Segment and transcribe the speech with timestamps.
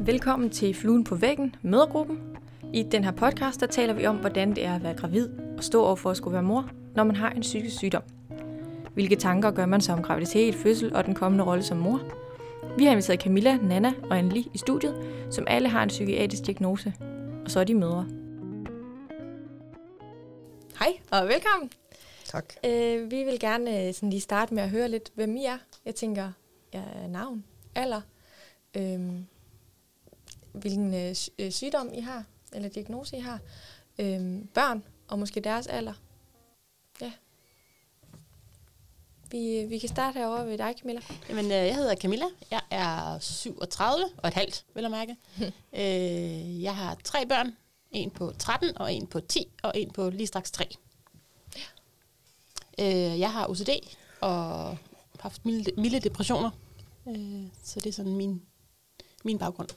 [0.00, 2.36] Velkommen til Fluen på væggen, mødergruppen.
[2.72, 5.64] I den her podcast, der taler vi om, hvordan det er at være gravid og
[5.64, 8.02] stå over for at skulle være mor, når man har en psykisk sygdom.
[8.94, 12.00] Hvilke tanker gør man sig om graviditet, fødsel og den kommende rolle som mor?
[12.78, 16.94] Vi har inviteret Camilla, Nana og Anne i studiet, som alle har en psykiatrisk diagnose.
[17.44, 18.06] Og så er de mødre.
[20.78, 21.70] Hej og velkommen.
[22.24, 22.54] Tak.
[22.66, 25.58] Øh, vi vil gerne øh, sådan lige starte med at høre lidt, hvem I er.
[25.84, 26.32] Jeg tænker,
[26.74, 27.44] ja, navn,
[27.74, 28.00] alder,
[28.76, 29.00] øh,
[30.56, 33.40] hvilken øh, øh, sygdom I har, eller diagnose I har,
[33.98, 35.92] øh, børn og måske deres alder.
[37.00, 37.12] Ja.
[39.30, 41.00] Vi, øh, vi kan starte herovre ved dig, Camilla.
[41.28, 42.26] Jamen, øh, jeg hedder Camilla.
[42.50, 45.16] Jeg er 37 og et halvt, vil jeg mærke.
[45.80, 47.56] øh, jeg har tre børn.
[47.90, 50.76] En på 13, og en på 10, og en på lige straks 3.
[52.78, 53.70] Øh, jeg har OCD
[54.20, 54.78] og har
[55.20, 56.50] haft milde, milde depressioner.
[57.08, 58.42] Øh, så det er sådan min,
[59.24, 59.68] min baggrund.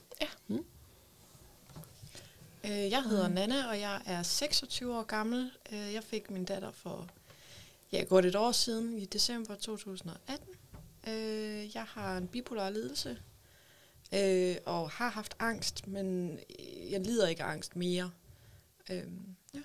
[2.64, 5.50] Øh, Jeg hedder Nana, og jeg er 26 år gammel.
[5.72, 7.08] Øh, Jeg fik min datter for
[7.92, 10.48] ja, godt et år siden, i december 2018.
[11.08, 13.18] Øh, Jeg har en bipolar lidelse,
[14.14, 16.38] øh, og har haft angst, men
[16.90, 18.10] jeg lider ikke af angst mere.
[18.90, 19.02] Øh,
[19.54, 19.60] Ja.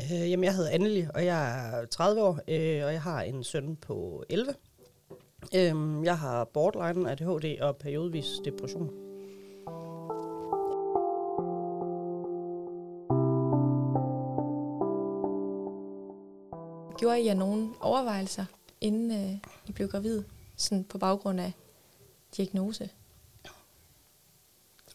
[0.00, 3.44] Øh, jamen, jeg hedder Anneli, og jeg er 30 år, øh, og jeg har en
[3.44, 4.54] søn på 11.
[5.54, 8.90] Øhm, jeg har borderline, ADHD og periodvis depression.
[16.98, 18.44] Gjorde I jer nogle overvejelser,
[18.80, 20.22] inden øh, I blev gravid,
[20.56, 21.52] sådan på baggrund af
[22.36, 22.90] diagnose?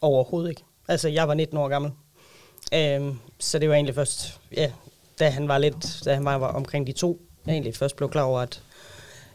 [0.00, 0.64] Overhovedet ikke.
[0.88, 1.92] Altså, jeg var 19 år gammel.
[2.74, 4.72] Øhm, så det var egentlig først, ja,
[5.18, 8.22] da han var lidt, da han var, omkring de to, jeg egentlig først blev klar
[8.22, 8.62] over, at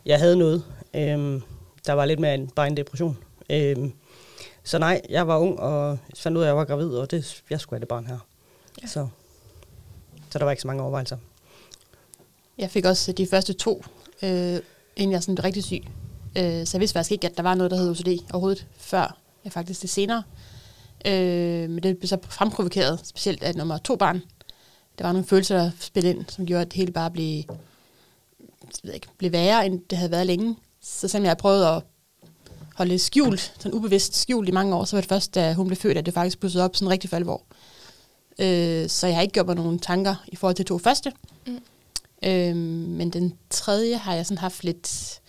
[0.06, 0.64] jeg havde noget.
[0.94, 1.42] Øhm,
[1.86, 3.18] der var lidt mere end bare en depression.
[3.50, 3.94] Øhm,
[4.64, 7.44] så nej, jeg var ung og fandt ud af, at jeg var gravid, og det,
[7.50, 8.18] jeg skulle have det barn her.
[8.82, 8.88] Ja.
[8.88, 9.08] Så,
[10.30, 11.18] så der var ikke så mange overvejelser.
[12.58, 13.84] Jeg fik også de første to,
[14.24, 14.60] øh,
[14.96, 15.84] inden jeg sådan blev rigtig syg.
[16.38, 19.18] Øh, så jeg vidste faktisk ikke, at der var noget, der hed OCD overhovedet, før
[19.44, 20.24] jeg faktisk det senere.
[21.06, 24.22] Øh, men det blev så fremprovokeret, specielt af nummer to barn.
[24.98, 27.58] Der var nogle følelser, der spillede ind, som gjorde, at det hele bare blev, jeg
[28.84, 30.56] ved ikke, blev værre, end det havde været længe.
[30.82, 31.84] Så selvom jeg prøvede at
[32.76, 35.68] holde det skjult, sådan ubevidst skjult i mange år, så var det først, da hun
[35.68, 37.44] blev født, at det faktisk blussede op sådan rigtig for alvor.
[38.40, 41.12] Øh, så jeg har ikke gjort mig nogle tanker i forhold til de to første.
[41.48, 41.60] Mm.
[42.24, 42.58] Øhm,
[42.98, 45.20] men den tredje har jeg sådan haft lidt,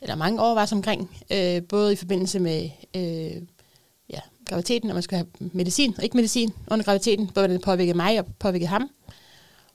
[0.00, 3.42] eller mange overvejelser omkring, øh, både i forbindelse med øh,
[4.10, 7.64] ja, graviditeten, når man skal have medicin og ikke medicin under graviditeten, både hvordan det
[7.64, 8.90] påvirkede mig og påvirkede ham,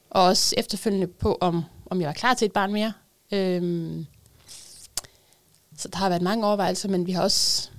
[0.10, 2.94] og også efterfølgende på, om, om jeg var klar til et barn mere.
[3.31, 4.06] Øhm,
[5.78, 7.70] så der har været mange overvejelser, men vi har også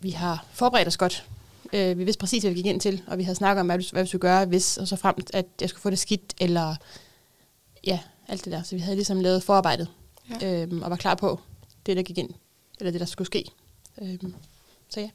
[0.00, 1.24] vi har forberedt os godt.
[1.72, 3.78] Øh, vi vidste præcis, hvad vi gik ind til, og vi havde snakket om, hvad
[3.78, 6.34] vi, hvad vi skulle gøre, hvis og så frem, at jeg skulle få det skidt,
[6.40, 6.74] eller
[7.86, 8.62] ja, alt det der.
[8.62, 9.88] Så vi havde ligesom lavet forarbejdet,
[10.40, 10.62] Ja.
[10.62, 11.40] øhm, og var klar på
[11.86, 12.30] det, der gik ind,
[12.78, 13.44] eller det, der skulle ske.
[14.02, 14.34] Øhm,
[14.88, 15.10] så ja.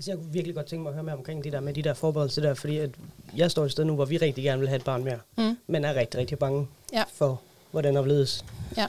[0.00, 1.82] Så jeg kunne virkelig godt tænke mig at høre mere omkring det der med de
[1.82, 2.90] der forberedelser der, fordi at
[3.36, 5.56] jeg står et sted nu, hvor vi rigtig gerne vil have et barn mere, Mm.
[5.66, 7.04] men er rigtig, rigtig bange Ja.
[7.12, 7.40] for,
[7.70, 8.44] hvordan det opleves.
[8.76, 8.86] Ja.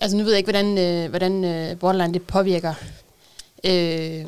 [0.00, 2.74] Altså nu ved jeg ikke, hvordan, øh, hvordan øh, borderline det påvirker
[3.64, 4.26] øh,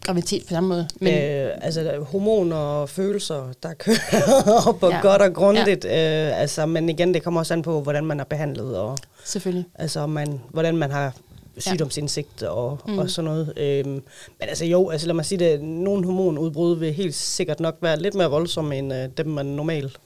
[0.00, 0.88] graviditet på samme måde.
[1.00, 5.00] Men, øh, altså er hormoner og følelser, der kører op og ja.
[5.00, 5.84] Godt og grundigt.
[5.84, 6.30] Ja.
[6.30, 9.66] Øh, altså, men igen, det kommer også an på, hvordan man er behandlet, og selvfølgelig.
[9.74, 11.12] altså, man, hvordan man har
[11.58, 12.78] sygdomsindsigt og.
[12.88, 12.98] Mm.
[12.98, 13.52] og sådan noget.
[13.56, 14.02] Øhm, men
[14.48, 18.14] altså jo, altså lad mig sige det, nogle hormonudbrud vil helt sikkert nok være lidt
[18.14, 19.96] mere voldsomme, end øh, dem man normalt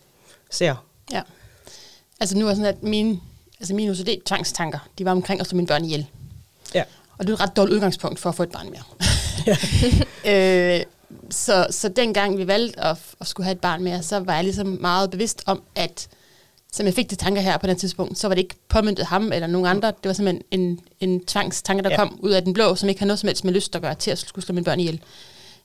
[0.51, 0.85] ser.
[1.13, 1.23] Ja.
[2.21, 3.21] Altså nu er sådan, at mine,
[3.61, 6.07] altså mine OCD-tvangstanker, de var omkring at slå mine børn ihjel.
[6.75, 6.83] Ja.
[7.19, 8.83] Og det er et ret dårligt udgangspunkt for at få et barn mere.
[10.79, 10.85] øh,
[11.31, 14.45] så, så dengang vi valgte at, at skulle have et barn mere, så var jeg
[14.45, 16.09] ligesom meget bevidst om, at
[16.73, 19.33] som jeg fik de tanker her på det tidspunkt, så var det ikke påmyndet ham
[19.33, 19.89] eller nogen andre.
[19.89, 22.01] Det var simpelthen en, en tvangstanke, der Ja.
[22.01, 22.09] ja.
[22.09, 23.95] kom ud af den blå, som ikke har noget som helst med lyst at gøre
[23.95, 25.01] til at skulle slå mine børn ihjel.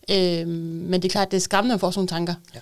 [0.09, 2.33] Øh, men det er klart, det er skræmmende at få sådan nogle tanker.
[2.55, 2.59] Ja.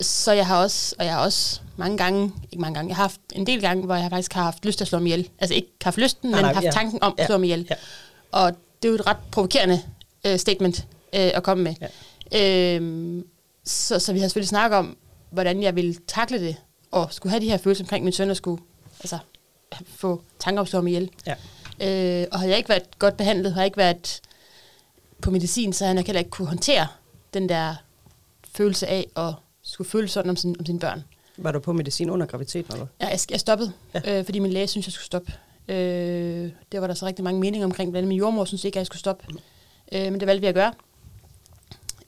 [0.00, 3.02] Så jeg har også, og jeg har også mange gange, ikke mange gange, jeg har
[3.02, 5.28] haft en del gange, hvor jeg faktisk har haft lyst til at slå mig ihjel.
[5.38, 6.70] Altså ikke haft lysten, Nej, men nej, haft ja.
[6.70, 7.22] tanken om Ja.
[7.22, 7.66] at slå mig ihjel.
[7.70, 7.74] Ja.
[8.32, 8.52] Og
[8.82, 9.82] det er jo et ret provokerende
[10.26, 10.78] øh, statement
[11.12, 11.74] øh, at komme med.
[12.32, 12.74] Ja.
[12.76, 13.26] Øhm,
[13.64, 14.96] så, så vi har selvfølgelig snakket om,
[15.30, 16.56] hvordan jeg ville takle det,
[16.90, 18.62] og skulle have de her følelser omkring min søn, og skulle
[19.00, 19.18] altså,
[19.86, 21.10] få tanker om at slå mig ihjel.
[21.26, 21.34] Ja.
[22.22, 24.20] Øh, og havde jeg ikke været godt behandlet, havde jeg ikke været
[25.22, 26.86] på medicin, så havde jeg heller ikke kunne håndtere
[27.34, 27.74] den der
[28.52, 31.04] følelse af at skulle føle sådan om, sin, om sine børn.
[31.38, 32.86] Var du på medicin under graviditeten, eller?
[33.00, 34.18] Ja, jeg, jeg stoppede, Ja.
[34.18, 35.32] øh, fordi min læge synes jeg skulle stoppe.
[35.68, 38.76] Øh, det var der så rigtig mange meninger omkring, blandt andet min jordmor synes ikke,
[38.76, 39.24] at jeg skulle stoppe.
[39.92, 40.72] Øh, men det valgte vi at gøre.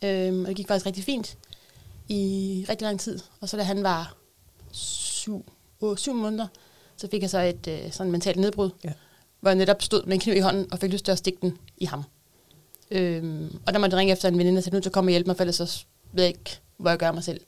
[0.03, 1.39] Øh, og det gik faktisk rigtig fint
[2.09, 3.19] i rigtig lang tid.
[3.41, 4.17] Og så da han var
[4.73, 5.45] syv,
[5.81, 6.47] åh, syv måneder,
[6.97, 8.93] så fik jeg så et øh, sådan mentalt nedbrud, Ja.
[9.41, 11.39] hvor jeg netop stod med en kniv i hånden og fik lyst til at stikke
[11.43, 12.03] den i ham.
[12.91, 15.09] Øhm, og der måtte jeg ringe efter en veninde og sige, nu til at komme
[15.09, 17.41] og hjælpe mig, for ellers så ved jeg ikke, hvor jeg gør mig selv.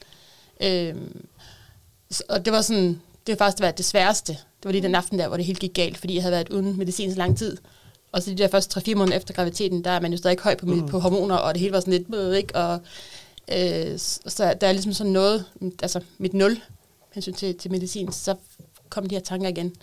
[0.60, 1.31] Øhm, så-
[2.20, 4.32] og det var sådan, det var faktisk var det sværeste.
[4.32, 6.48] Det var lige den aften der, hvor det helt gik galt, fordi jeg havde været
[6.48, 7.56] uden medicin så lang tid.
[8.12, 10.54] Og så de der første 3-4 måneder efter graviditeten, der er man jo stadig høj
[10.54, 10.86] på, mm.
[10.88, 12.56] på hormoner, og det hele var sådan lidt, øh, ikke?
[12.56, 12.80] Og,
[13.52, 15.44] øh, så der er ligesom sådan noget,
[15.82, 16.60] altså mit nul,
[17.12, 18.34] hensyn til, til medicin, så
[18.88, 19.74] kom de her tanker igen.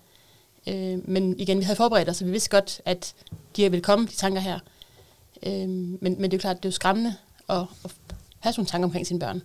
[0.67, 3.13] Øh, men igen, vi havde forberedt os, så vi vidste godt, at
[3.55, 4.59] de her ville komme, de tanker her.
[5.43, 7.15] Øh, men, men det er jo klart, det er jo skræmmende
[7.49, 7.91] at, at
[8.39, 9.41] have sådan nogle tanker omkring sine børn.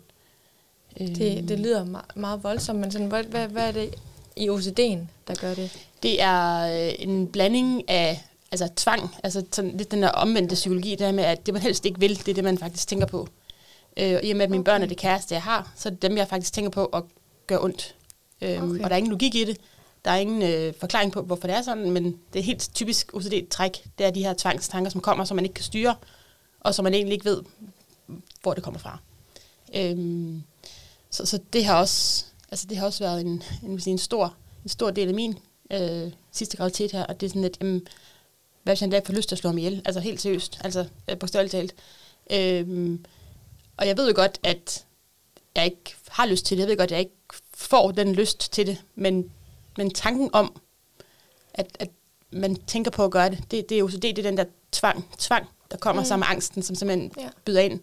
[0.99, 3.95] Det, det lyder meget, meget voldsomt, men sådan, hvad, hvad, hvad er det
[4.37, 4.99] i OCD'en,
[5.29, 5.87] der gør det?
[6.03, 10.91] Det er øh, en blanding af altså tvang, altså sådan lidt den der omvendte psykologi,
[10.91, 13.07] det her med, at det man helst ikke vil, det er det, man faktisk tænker
[13.07, 13.29] på.
[13.97, 15.91] Øh, og i og med, at mine børn er det kæreste, jeg har, så er
[15.91, 17.03] det dem, jeg faktisk tænker på at
[17.47, 17.95] gøre ondt.
[18.43, 18.63] Øhm, Okay.
[18.63, 18.85] okay.
[18.85, 19.57] Og der er ingen logik i det.
[20.05, 23.15] Der er ingen øh, forklaring på, hvorfor det er sådan, men det er helt typisk
[23.15, 23.85] OCD-træk.
[23.99, 25.95] Det er de her tvangstanker, som kommer, som man ikke kan styre,
[26.61, 27.43] og som man egentlig ikke ved,
[28.43, 28.99] hvor det kommer fra.
[29.75, 30.43] Øhm,
[31.15, 34.69] så, så det har også, altså det har også været en, en, en, stor, en
[34.69, 35.39] stor del af min
[35.71, 37.87] øh, sidste graviditet her, og det er sådan lidt, jamen,
[38.63, 39.83] hvad hvis jeg en dag får lyst til at slå mig ihjel?
[39.85, 41.75] Altså helt seriøst, altså øh, bogstaveligt talt.
[42.31, 43.05] Øhm,
[43.77, 44.85] og jeg ved jo godt, at
[45.57, 46.61] jeg ikke har lyst til det.
[46.61, 47.17] Jeg ved godt, at jeg ikke
[47.55, 48.83] får den lyst til det.
[48.95, 49.33] Men,
[49.77, 50.61] men tanken om,
[51.55, 51.91] at, at
[52.31, 54.37] man tænker på at gøre det, det, det er jo så det, det er den
[54.37, 56.07] der tvang, tvang der kommer mm.
[56.07, 57.29] sammen med angsten, som simpelthen ja.
[57.45, 57.81] byder ind.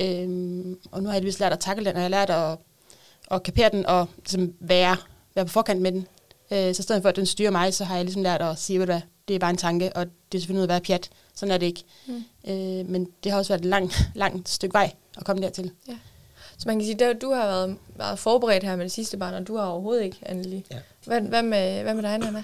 [0.00, 2.58] Øhm, og nu har jeg heldigvis lært at takle den, og jeg har lært at,
[3.30, 4.96] at kapere den og ligesom være,
[5.34, 6.06] være på forkant med den.
[6.50, 8.58] Øh, så i stedet for, at den styrer mig, så har jeg ligesom lært at
[8.58, 10.80] sige, ved hvad, det er bare en tanke, og det er selvfølgelig noget at være
[10.80, 11.10] pjat.
[11.34, 11.84] Sådan er det ikke.
[12.06, 12.24] Mm.
[12.48, 15.70] Øh, men det har også været et langt, langt stykke vej at komme dertil.
[16.58, 19.34] Så man kan sige, at du har været meget forberedt her med det sidste barn,
[19.34, 20.64] og du har overhovedet ikke, Anneli.
[20.70, 20.78] Ja.
[21.04, 22.42] Hvad, hvad, med, hvad med dig, Nana?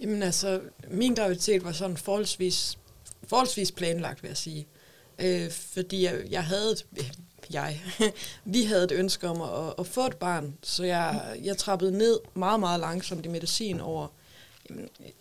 [0.00, 0.60] Jamen altså,
[0.90, 2.78] min graviditet var sådan forholdsvis,
[3.26, 4.66] forholdsvis planlagt, vil jeg sige.
[5.18, 6.86] Øh, fordi jeg, jeg havde et,
[7.52, 7.82] jeg,
[8.44, 12.18] vi havde et ønske om at, at få et barn, så jeg, jeg trappede ned
[12.34, 14.08] meget, meget langsomt i medicin over,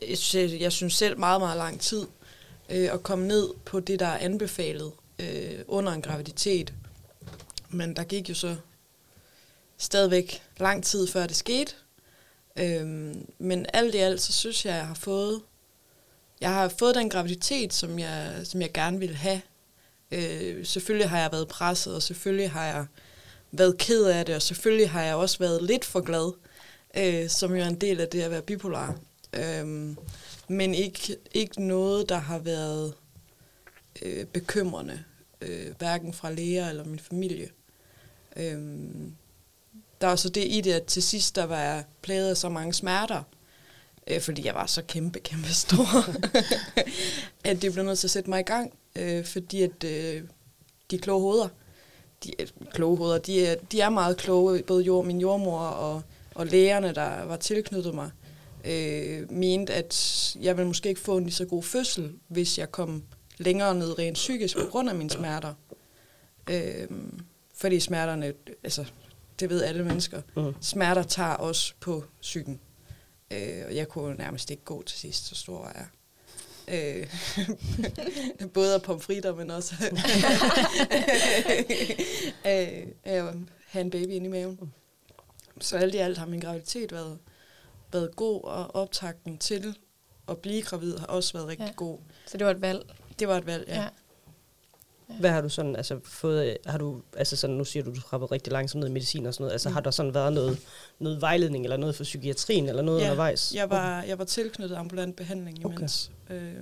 [0.10, 2.06] jeg, synes- jeg synes selv meget, meget lang tid,
[2.70, 6.74] øh, at komme ned på det, der er anbefalet øh, under en graviditet.
[7.70, 8.56] Men der gik jo så
[9.78, 11.72] stadigvæk lang tid, før det skete.
[12.56, 15.42] Øhm, men alt i alt, så synes jeg, jeg har fået,
[16.42, 19.42] jeg har fået den graviditet, som jeg, som jeg gerne ville have.
[20.14, 22.86] Øh, selvfølgelig har jeg været presset, og selvfølgelig har jeg
[23.52, 26.34] været ked af det, og selvfølgelig har jeg også været lidt for glad,
[26.98, 28.96] øh, som jo er en del af det at være bipolar.
[29.34, 29.96] Øh,
[30.48, 32.94] men ikke, ikke noget, der har været
[34.02, 35.04] øh, bekymrende,
[35.42, 37.50] øh, hverken fra læger eller min familie.
[38.36, 38.62] Øh,
[40.02, 42.50] der er så det i det, at til sidst, der var jeg plaget af så
[42.50, 43.24] mange smerter,
[44.08, 45.86] øh, fordi jeg var så kæmpe, kæmpe stor,
[47.50, 50.22] at det blev nødt til at sætte mig i gang, øh, fordi at øh,
[50.92, 51.48] de kloge hoveder,
[52.24, 56.02] de øh, kloge hoveder, de er, de er meget kloge, både jord, min jordmor og,
[56.36, 58.12] og lægerne, der var tilknyttet mig,
[58.66, 62.72] øh, mente, at jeg ville måske ikke få en lige så god fødsel, hvis jeg
[62.72, 63.04] kom
[63.38, 65.54] længere ned rent psykisk på grund af mine smerter.
[66.50, 66.88] Øh,
[67.56, 68.86] fordi smerterne, altså
[69.40, 70.54] det ved alle mennesker, Mm.
[70.62, 72.60] smerter tager også på psyken.
[73.32, 75.88] Øh, og jeg kunne nærmest ikke gå til sidst, så stor var jeg.
[76.68, 77.08] Øh,
[78.54, 79.76] både af pomfritter, men også
[82.44, 83.34] af at
[83.68, 84.74] have en baby inde i maven.
[85.62, 87.20] Så alt i alt har min graviditet været,
[87.92, 89.78] været god, og optakten til
[90.28, 91.74] at blive gravid har også været rigtig ja.
[91.76, 92.00] god.
[92.28, 92.82] Så det var et valg.
[93.20, 93.82] Det var et valg, ja.
[93.82, 93.88] Ja.
[95.20, 98.14] Hvad har du sådan, altså fået, har du, altså sådan, nu siger du, du har
[98.14, 99.74] rappet rigtig langsomt ned i medicin og sådan noget, altså Mm.
[99.74, 100.60] har der sådan været noget,
[101.00, 103.54] noget vejledning eller noget for psykiatrien eller noget Ja, undervejs?
[103.56, 106.12] Jeg var, jeg var tilknyttet ambulant behandling imens.
[106.26, 106.42] Okay.
[106.42, 106.54] Øh,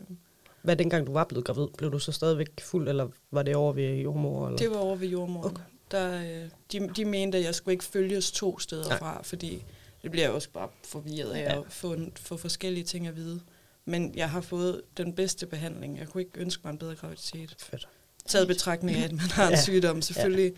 [0.61, 1.67] Hvad dengang du var blevet gravid?
[1.77, 4.47] Blev du så stadigvæk fuld, eller var det over ved jordmor?
[4.47, 4.57] Eller?
[4.57, 5.51] Det var over ved jordmoren.
[5.51, 5.63] Okay.
[5.91, 8.99] Der, øh, de, de mente, at jeg skulle ikke følges to steder Nej.
[8.99, 9.63] Fra, fordi
[10.03, 11.59] det bliver jeg også bare forvirret af Ja.
[11.59, 13.39] at få, få forskellige ting at vide.
[13.85, 15.97] Men jeg har fået den bedste behandling.
[15.99, 17.55] Jeg kunne ikke ønske mig en bedre graviditet.
[17.59, 17.87] Fedt.
[18.27, 19.61] Taget betragtning af, at man har en Ja.
[19.61, 20.01] sygdom.
[20.01, 20.57] Selvfølgelig, ja.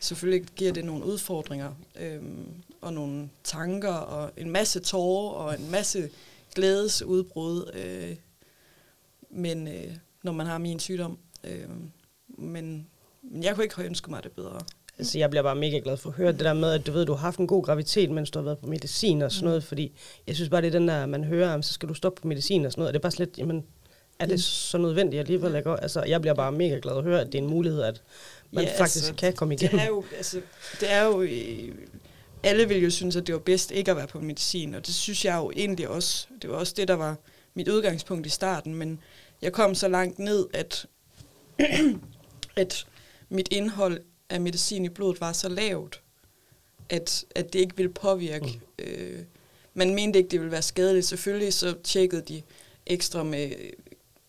[0.00, 2.46] selvfølgelig giver det nogle udfordringer, øhm,
[2.80, 6.10] og nogle tanker, og en masse tårer, og en masse
[6.54, 7.70] glædesudbrud.
[7.74, 8.16] Øh,
[9.30, 11.18] men øh, når man har min sygdom.
[11.44, 11.64] Øh,
[12.28, 12.86] men,
[13.22, 14.60] men jeg kunne ikke have ønsket mig det bedre.
[14.98, 17.06] Altså, jeg bliver bare mega glad for at høre det der med, at du ved,
[17.06, 19.48] du har haft en god graviditet, mens du har været på medicin og sådan Mm.
[19.48, 19.92] noget, fordi
[20.26, 22.28] jeg synes bare, det er den der, man hører, om så skal du stoppe på
[22.28, 23.64] medicin og sådan noget, og det er bare slet, jamen,
[24.20, 25.54] er det så nødvendigt alligevel?
[25.56, 25.70] Ikke?
[25.70, 28.02] Altså, jeg bliver bare mega glad at høre, at det er en mulighed, at
[28.50, 29.78] man Ja, ja, faktisk altså, altså, kan komme igennem.
[29.78, 30.40] Det er jo, altså,
[30.80, 31.74] det er jo øh,
[32.42, 34.94] alle vil jo synes, at det var bedst ikke at være på medicin, og det
[34.94, 36.26] synes jeg jo egentlig også.
[36.42, 37.16] Det var også det, der var
[37.54, 39.00] mit udgangspunkt i starten, men
[39.42, 40.86] jeg kom så langt ned, at,
[42.56, 42.86] at
[43.28, 44.00] mit indhold
[44.30, 46.00] af medicin i blodet var så lavt,
[46.90, 48.60] at, at det ikke ville påvirke.
[48.78, 48.84] Mm.
[48.84, 49.18] Øh,
[49.74, 51.06] man mente ikke, det ville være skadeligt.
[51.06, 52.42] Selvfølgelig så tjekkede de
[52.86, 53.50] ekstra med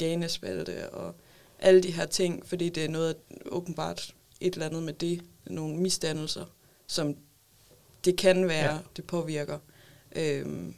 [0.05, 1.15] ganespalte og
[1.60, 3.15] alle de her ting, fordi det er noget
[3.46, 6.46] åbenbart et eller andet med det, nogle misdannelser,
[6.88, 7.15] som
[8.05, 8.79] det kan være, ja.
[8.96, 9.60] Det påvirker.
[10.15, 10.75] Øhm,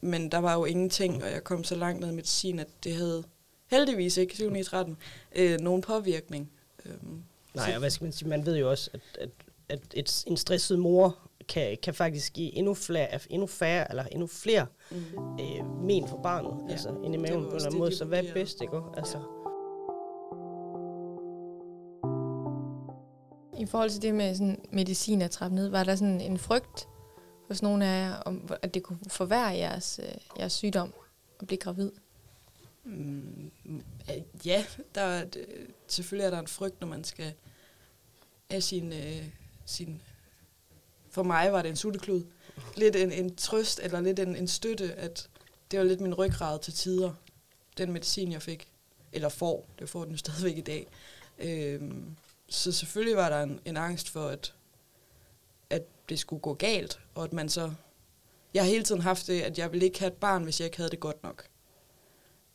[0.00, 2.94] men der var jo ingenting, og jeg kom så langt ned i medicin, at det
[2.94, 3.24] havde
[3.66, 4.96] heldigvis ikke, 7 9, 13,
[5.36, 6.50] øh, nogen påvirkning.
[6.86, 7.22] Øhm,
[7.54, 9.30] Nej, og hvad skal man sige, man ved jo også, at, at,
[9.68, 14.26] at et, en stresset mor kan, kan faktisk give endnu flere, endnu færre, eller endnu
[14.26, 14.96] flere mm.
[15.40, 17.90] øh, men for barnet, Ja, ja, altså ind i maven på en eller anden måde.
[17.90, 18.80] de Så hvad er bedst, ikke?
[18.96, 19.18] Altså,
[23.58, 26.88] I forhold til det med sådan medicin at trappe ned, var der sådan en frygt
[27.48, 30.92] hos nogle af jer, om, at det kunne forværre jeres, øh, jeres sygdom
[31.40, 31.90] at blive gravid?
[32.84, 33.52] Mm,
[34.10, 34.64] øh, ja,
[34.94, 37.32] der er, øh, selvfølgelig er der en frygt, når man skal
[38.50, 39.24] have sin, øh,
[39.66, 40.02] sin...
[41.18, 42.24] For mig var det en sutteklud.
[42.76, 45.28] Lidt en, en trøst, eller lidt en, en støtte, at
[45.70, 47.12] det var lidt min ryggrad til tider.
[47.78, 48.68] Den medicin, jeg fik.
[49.12, 49.68] Eller får.
[49.78, 50.86] Det får den jo stadigvæk i dag.
[51.38, 52.16] Øhm,
[52.48, 54.54] så selvfølgelig var der en, en angst for, at,
[55.70, 57.72] at det skulle gå galt, og at man så...
[58.54, 60.66] Jeg har hele tiden haft det, at jeg ville ikke have et barn, hvis jeg
[60.66, 61.48] ikke havde det godt nok.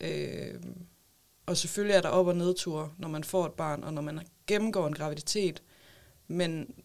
[0.01, 0.85] Øhm,
[1.45, 4.27] og selvfølgelig er der op- og nedture, når man får et barn, og når man
[4.47, 5.63] gennemgår en graviditet.
[6.27, 6.75] Men,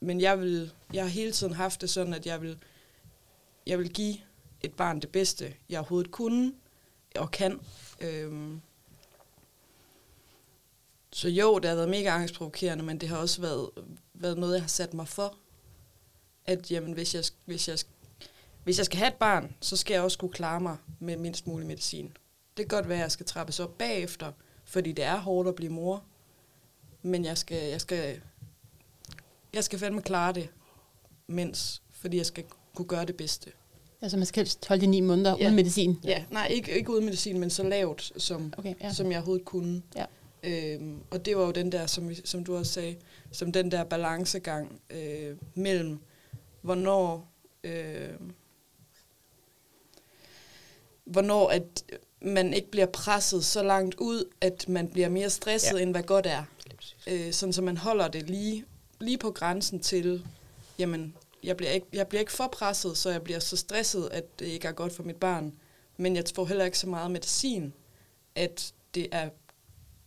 [0.00, 2.58] men jeg, vil, jeg har hele tiden haft det sådan, at jeg vil,
[3.66, 4.16] jeg vil give
[4.60, 6.52] et barn det bedste, jeg overhovedet kunne
[7.16, 7.60] og kan.
[8.00, 8.60] Øhm,
[11.12, 13.70] så jo, det har været mega angstprovokerende, men det har også været,
[14.14, 15.34] været noget, jeg har sat mig for.
[16.46, 17.78] At jamen, hvis, jeg, hvis, jeg,
[18.64, 21.46] hvis jeg skal have et barn, så skal jeg også kunne klare mig med mindst
[21.46, 22.16] mulig medicin.
[22.56, 24.32] Det kan godt være, at jeg skal trappes op bagefter,
[24.64, 26.04] fordi det er hårdt at blive mor.
[27.02, 28.20] Men jeg skal, jeg skal,
[29.54, 30.48] jeg skal fandme klare det,
[31.26, 33.50] mens, fordi jeg skal kunne gøre det bedste.
[34.02, 35.44] Altså man skal helst holde de ni måneder Ja.
[35.44, 35.98] uden medicin.
[36.04, 38.92] Ja, nej, ikke, ikke uden medicin, men så lavt, som, Okay, ja.
[38.92, 39.82] som jeg overhovedet kunne.
[39.96, 40.04] Ja.
[40.42, 42.96] Øhm, og det var jo den der, som, som du også sagde,
[43.32, 45.98] som den der balancegang øh, mellem,
[46.62, 47.32] hvornår,
[47.64, 48.08] øh,
[51.04, 51.84] hvornår at
[52.22, 55.82] man ikke bliver presset så langt ud, at man bliver mere stresset, Ja.
[55.82, 56.44] end hvad godt er.
[57.06, 58.64] Øh, sådan så man holder det lige,
[59.00, 60.26] lige på grænsen til,
[60.78, 64.38] jamen, jeg bliver, ikke, jeg bliver ikke for presset, så jeg bliver så stresset, at
[64.38, 65.54] det ikke er godt for mit barn.
[65.96, 67.72] Men jeg får heller ikke så meget medicin,
[68.34, 69.30] at det er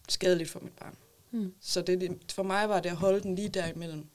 [0.09, 0.95] skadeligt for mit barn.
[1.31, 1.53] Mm.
[1.61, 4.05] Så det, for mig var det at holde den lige derimellem.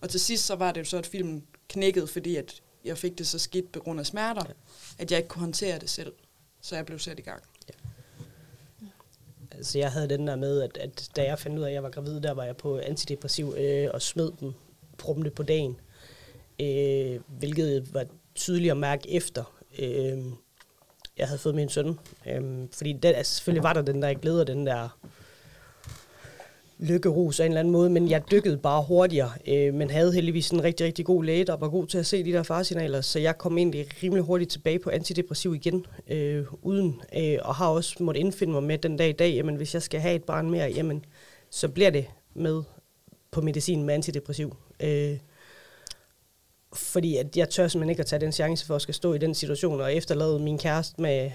[0.00, 3.18] Og til sidst så var det jo så, at filmen knækkede, fordi at jeg fik
[3.18, 4.52] det så skidt på grund af smerter, Ja.
[4.98, 6.12] at jeg ikke kunne håndtere det selv.
[6.60, 7.42] Så jeg blev sat i gang.
[9.56, 11.82] Altså, jeg havde den der med, at, at da jeg fandt ud af, at jeg
[11.82, 14.52] var gravid, der var jeg på antidepressiv øh, og smed dem
[14.98, 15.80] prompte på dagen.
[16.60, 20.18] Øh, hvilket var tydeligt at mærke efter, øh,
[21.16, 21.98] jeg havde fået min søn.
[22.26, 24.98] Øh, fordi den, altså, selvfølgelig var der den der glæde og den der
[26.78, 30.50] lykkerus af en eller anden måde, men jeg dykkede bare hurtigere, øh, men havde heldigvis
[30.50, 33.18] en rigtig, rigtig god læge, der var god til at se de der faresignaler, så
[33.18, 38.02] jeg kom egentlig rimelig hurtigt tilbage på antidepressiv igen, øh, uden, øh, og har også
[38.02, 40.50] måttet indfinde mig med den dag i dag, jamen hvis jeg skal have et barn
[40.50, 41.04] mere, jamen
[41.50, 42.62] så bliver det med
[43.30, 44.56] på medicin med antidepressiv.
[44.80, 45.16] Øh,
[46.74, 49.18] fordi at jeg tør simpelthen ikke at tage den chance for at skal stå i
[49.18, 51.30] den situation og efterlade min kæreste med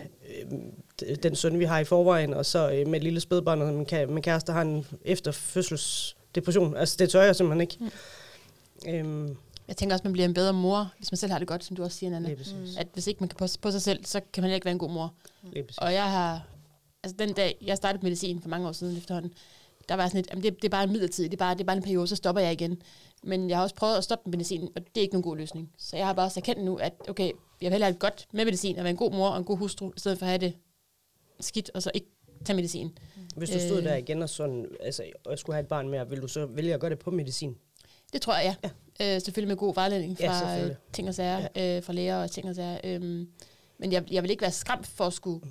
[1.05, 3.73] øh, den søn, vi har i forvejen, og så øh, med et lille spædbarn, og
[3.73, 6.77] min, ka- min kæreste har en efterfødselsdepression.
[6.77, 7.77] Altså det tør jeg simpelthen ikke.
[7.79, 7.89] Mm.
[8.93, 11.63] Øhm, Jeg tænker også, man bliver en bedre mor, hvis man selv har det godt,
[11.63, 12.77] som du også siger, præcis.
[12.77, 14.71] At hvis ikke man kan passe på sig selv, så kan man heller ikke være
[14.73, 15.13] en god mor.
[15.43, 15.77] Præcis.
[15.77, 16.47] Og jeg har,
[17.03, 19.33] altså den dag, jeg startede medicin for mange år siden efterhånden,
[19.89, 21.65] der var sådan jamen det, det er bare en midlertid, det er bare, det er
[21.65, 22.81] bare en periode, så stopper jeg igen.
[23.23, 25.37] Men jeg har også prøvet at stoppe med medicin, og det er ikke nogen god
[25.37, 25.71] løsning.
[25.77, 28.27] Så jeg har bare også erkendt nu, at okay, jeg vil hellere have det godt
[28.31, 30.29] med medicin, og være en god mor og en god hustru, i stedet for at
[30.29, 30.53] have det
[31.39, 32.07] skidt, og så ikke
[32.45, 32.97] tage medicin.
[33.35, 35.89] Hvis du stod øh, der igen og sådan, altså, og jeg skulle have et barn
[35.89, 37.55] mere, vil du så vælge at gøre det på medicin?
[38.13, 38.69] Det tror jeg, ja.
[38.99, 39.15] ja.
[39.15, 41.77] Øh, selvfølgelig med god vejledning Ja, fra øh, ting og sager, ja.
[41.77, 42.79] øh, fra læger og ting og sager.
[42.83, 43.29] Øhm,
[43.77, 45.41] men jeg, jeg vil ikke være skræmt for at skulle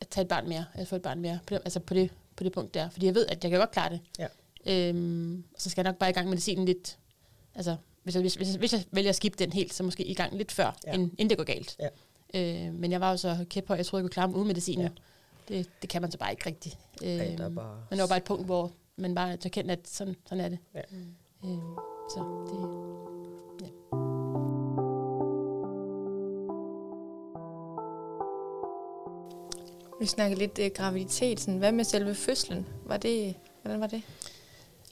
[0.00, 2.10] at tage et barn mere, eller få et barn mere, på det, altså på det,
[2.36, 2.88] på det punkt der.
[2.90, 4.00] Fordi jeg ved, at jeg kan godt klare det.
[4.18, 4.26] Ja.
[4.66, 6.98] Øhm, så skal jeg nok bare i gang med medicinen lidt,
[7.54, 10.14] altså hvis jeg, hvis, hvis, hvis jeg vælger at skifte den helt, så måske i
[10.14, 10.90] gang lidt før, Ja.
[10.92, 10.94] ja.
[10.94, 11.76] inden, det går galt.
[11.80, 11.88] Ja.
[12.66, 14.78] Øh, men jeg var jo så kæphøj, jeg troede, jeg kunne klare mig uden medicin.
[14.80, 14.84] Ja.
[14.84, 14.90] Ja.
[15.48, 16.78] Det, det kan man så bare ikke rigtigt.
[17.02, 17.76] Øh, der er bare...
[17.90, 20.48] Men der var bare et punkt, hvor man bare så kendt, at sådan, sådan er
[20.48, 20.58] det.
[20.74, 20.80] Ja.
[21.44, 21.58] Øh,
[22.10, 22.84] så det,
[30.00, 31.40] Vi snakker lidt øh, graviditet.
[31.40, 32.66] Sådan, hvad med selve fødslen?
[32.86, 34.02] Var det, hvordan var det?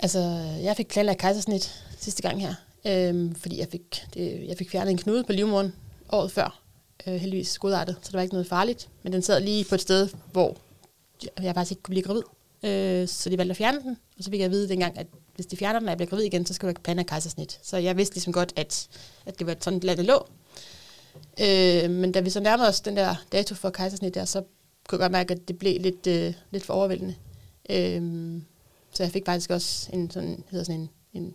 [0.02, 0.18] Altså,
[0.62, 2.54] jeg fik planlagt kejsersnit sidste gang her,
[2.86, 5.74] øh, fordi jeg fik, det, jeg fik fjernet en knude på livmoderen
[6.12, 6.62] året før.
[7.06, 8.88] Øh, heldigvis godartet, så det var ikke noget farligt.
[9.02, 10.56] Men den sad lige på et sted, hvor
[11.42, 12.22] jeg faktisk ikke kunne blive gravid.
[12.62, 15.06] Øh, så de valgte at fjerne den, og så fik jeg at vide dengang, at
[15.34, 17.60] hvis de fjerner den, og jeg bliver gravid igen, så skal jeg ikke planlægge kejsersnit.
[17.62, 18.88] Så jeg vidste ligesom godt, at,
[19.26, 20.26] at det var sådan et land, det lå.
[21.40, 24.42] Øh, men da vi så nærmede os den der dato for kejsersnit der, så
[24.88, 27.14] kunne jeg godt mærke, at det blev lidt, øh, lidt for overvældende.
[27.70, 28.42] Øh,
[28.92, 30.90] så jeg fik faktisk også en sådan, hedder sådan en,
[31.22, 31.34] en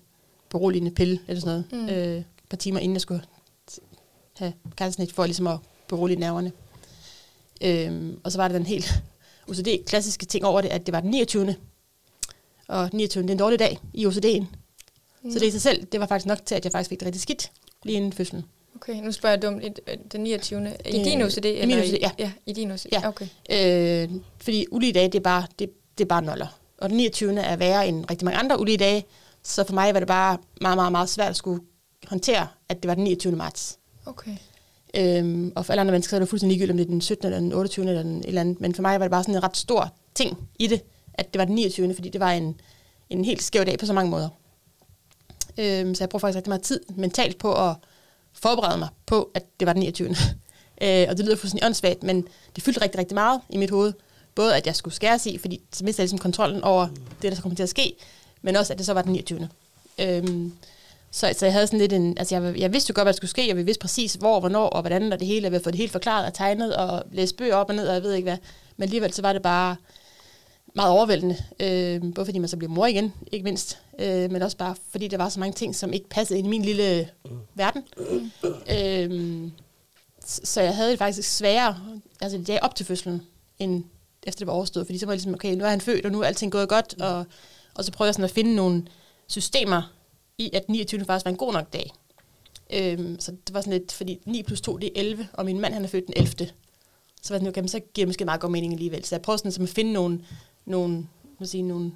[0.50, 1.94] beroligende pille, eller sådan noget, Mm.
[1.94, 2.02] mm.
[2.02, 3.22] øh, et par timer inden jeg skulle
[4.38, 6.52] have kejsersnit, for ligesom at berolige nerverne.
[7.62, 8.94] Øhm, og så var der den helt
[9.50, 11.56] OCD-klassiske ting over det, at det var den 29.
[12.68, 13.24] Og 29.
[13.24, 14.46] det er en dårlig dag i OCD'en.
[15.24, 15.32] Mm.
[15.32, 17.06] Så det i sig selv, det var faktisk nok til, at jeg faktisk fik det
[17.06, 17.52] rigtig skidt
[17.84, 18.46] lige inden fødslen.
[18.76, 19.64] Okay, nu spørger jeg dumt.
[19.88, 20.60] Øh, Den 29.
[20.86, 21.46] I Det- din OCD?
[21.46, 22.12] i min eller OCD, ja.
[22.20, 22.32] ja.
[22.46, 22.86] i din OCD?
[22.92, 23.08] Ja.
[23.08, 23.28] Okay.
[23.50, 26.60] Øh, fordi ulige dage, det er, bare, det, det er bare noller.
[26.78, 27.40] Og den 29.
[27.40, 29.06] er værre end rigtig mange andre ulige dage.
[29.44, 31.62] Så for mig var det bare meget, meget, meget svært at skulle
[32.08, 33.36] håndtere, at det var den 29.
[33.36, 33.80] marts.
[34.06, 34.38] Okay.
[34.96, 37.02] Øhm, og for alle andre mennesker så er det fuldstændig ligegyldigt, om det er den
[37.02, 37.26] 17.
[37.26, 37.88] eller den 28.
[37.88, 38.62] eller den et eller andet.
[38.62, 40.82] Men for mig var det bare sådan en ret stor ting i det,
[41.14, 41.94] at det var den 29.
[41.96, 42.62] Fordi det var en,
[43.10, 44.30] en helt skæv dag på så mange måder.
[45.58, 47.76] Øhm, så jeg brugte faktisk rigtig meget tid mentalt på at
[48.34, 50.10] forberede mig på, at det var den 29.
[50.82, 53.94] øh, og det lyder fuldstændig åndssvagt, men det fyldte rigtig, rigtig meget i mit hoved.
[54.38, 56.88] Både at jeg skulle skæres i, fordi så mistede jeg ligesom kontrollen over
[57.22, 57.96] det, der så kom til at ske,
[58.42, 59.50] men også at det så var den 29.
[60.00, 60.54] Øhm,
[61.12, 63.18] så, så jeg havde sådan lidt en, altså jeg, jeg vidste jo godt, hvad der
[63.18, 65.64] skulle ske, og vi vidste præcis hvor, hvornår og hvordan, og det hele, jeg havde
[65.64, 68.14] fået det helt forklaret og tegnet, og læst bøger op og ned, og jeg ved
[68.14, 68.38] ikke hvad.
[68.78, 69.76] Men alligevel så var det bare
[70.76, 74.58] meget overvældende, øh, både fordi man så blev mor igen, ikke mindst, øh, men også
[74.58, 77.10] bare fordi der var så mange ting, som ikke passede ind i min lille
[77.56, 77.84] verden.
[78.78, 79.50] Øh,
[80.26, 81.78] så så jeg havde det faktisk sværere,
[82.22, 83.22] altså det op til fødslen,
[83.60, 83.84] end
[84.28, 86.12] efter det var overstået, fordi så var jeg ligesom, okay, nu er han født, og
[86.12, 87.26] nu er alting gået godt, og,
[87.76, 88.88] og så prøvede jeg sådan at finde nogle
[89.28, 89.94] systemer
[90.38, 91.06] i, at 29.
[91.06, 91.94] faktisk var en god nok dag.
[92.74, 95.60] Øhm, så det var sådan lidt, fordi 9 plus 2, det er 11, og min
[95.60, 96.32] mand han er født den 11.
[97.22, 99.06] Så var sådan, okay, men så giver det måske meget god mening alligevel.
[99.06, 100.26] Så jeg prøvede sådan som at finde nogle,
[100.66, 101.08] nogle,
[101.40, 101.92] må sige, nogle,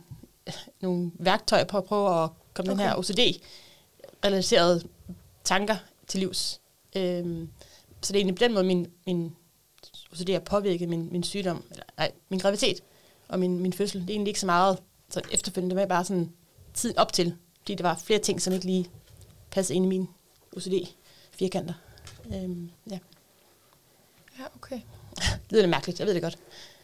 [0.81, 2.83] nogle værktøjer på at prøve at komme okay.
[2.83, 4.83] den her OCD-relaterede
[5.43, 5.75] tanker
[6.07, 6.61] til livs.
[6.95, 7.49] Øhm,
[8.01, 9.35] så det er egentlig på den måde, min, min
[10.11, 12.83] OCD har påvirket min, min sygdom, eller nej, min graviditet
[13.27, 14.01] og min, min fødsel.
[14.01, 14.77] Det er egentlig ikke så meget
[15.09, 16.31] så efterfølgende med bare sådan
[16.73, 18.89] tiden op til, fordi der var flere ting, som ikke lige
[19.51, 20.07] passede ind i min
[20.57, 21.73] OCD-firkanter.
[22.35, 22.99] Øhm, ja.
[24.39, 24.75] Ja, okay.
[25.15, 26.37] Det lyder lidt mærkeligt, jeg ved det godt.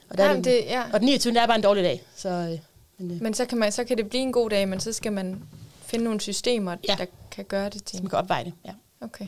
[0.10, 0.84] Og, der er Jamen, det, det, ja.
[0.94, 1.34] og den 29.
[1.34, 2.04] det er bare en dårlig dag.
[2.16, 2.60] Så, øh,
[2.98, 4.94] men, øh, Men så kan, man, så kan det blive en god dag, men så
[4.94, 5.44] skal man
[5.82, 6.96] finde nogle systemer, Ja.
[7.00, 7.98] der kan gøre det til.
[7.98, 8.54] så man kan opveje det.
[8.66, 8.72] Ja.
[9.02, 9.28] Okay.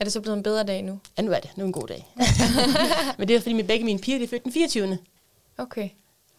[0.00, 0.98] Er det så blevet en bedre dag nu?
[1.18, 1.50] ja, nu er det.
[1.56, 2.06] Nu er en god dag.
[3.18, 4.98] men det er fordi, mit, begge mine piger de er født den 24.
[5.58, 5.88] Okay.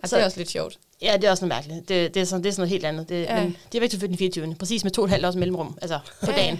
[0.06, 0.80] Så- det er også lidt sjovt.
[1.02, 1.90] Ja, det er også noget mærkeligt.
[1.90, 3.10] Det, det, er, sådan, det er sådan noget helt andet.
[3.10, 3.40] Det, Ja.
[3.44, 4.56] men de er begge to født den 24.
[4.56, 6.60] Præcis med to og et halvt års mellemrum, altså på Ja, dagen.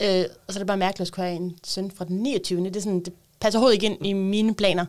[0.00, 2.64] Øh, og så er det bare mærkeligt at skulle have en søn fra den 29.
[2.64, 4.86] Det, er sådan, det passer overhovedet ikke ind i mine planer,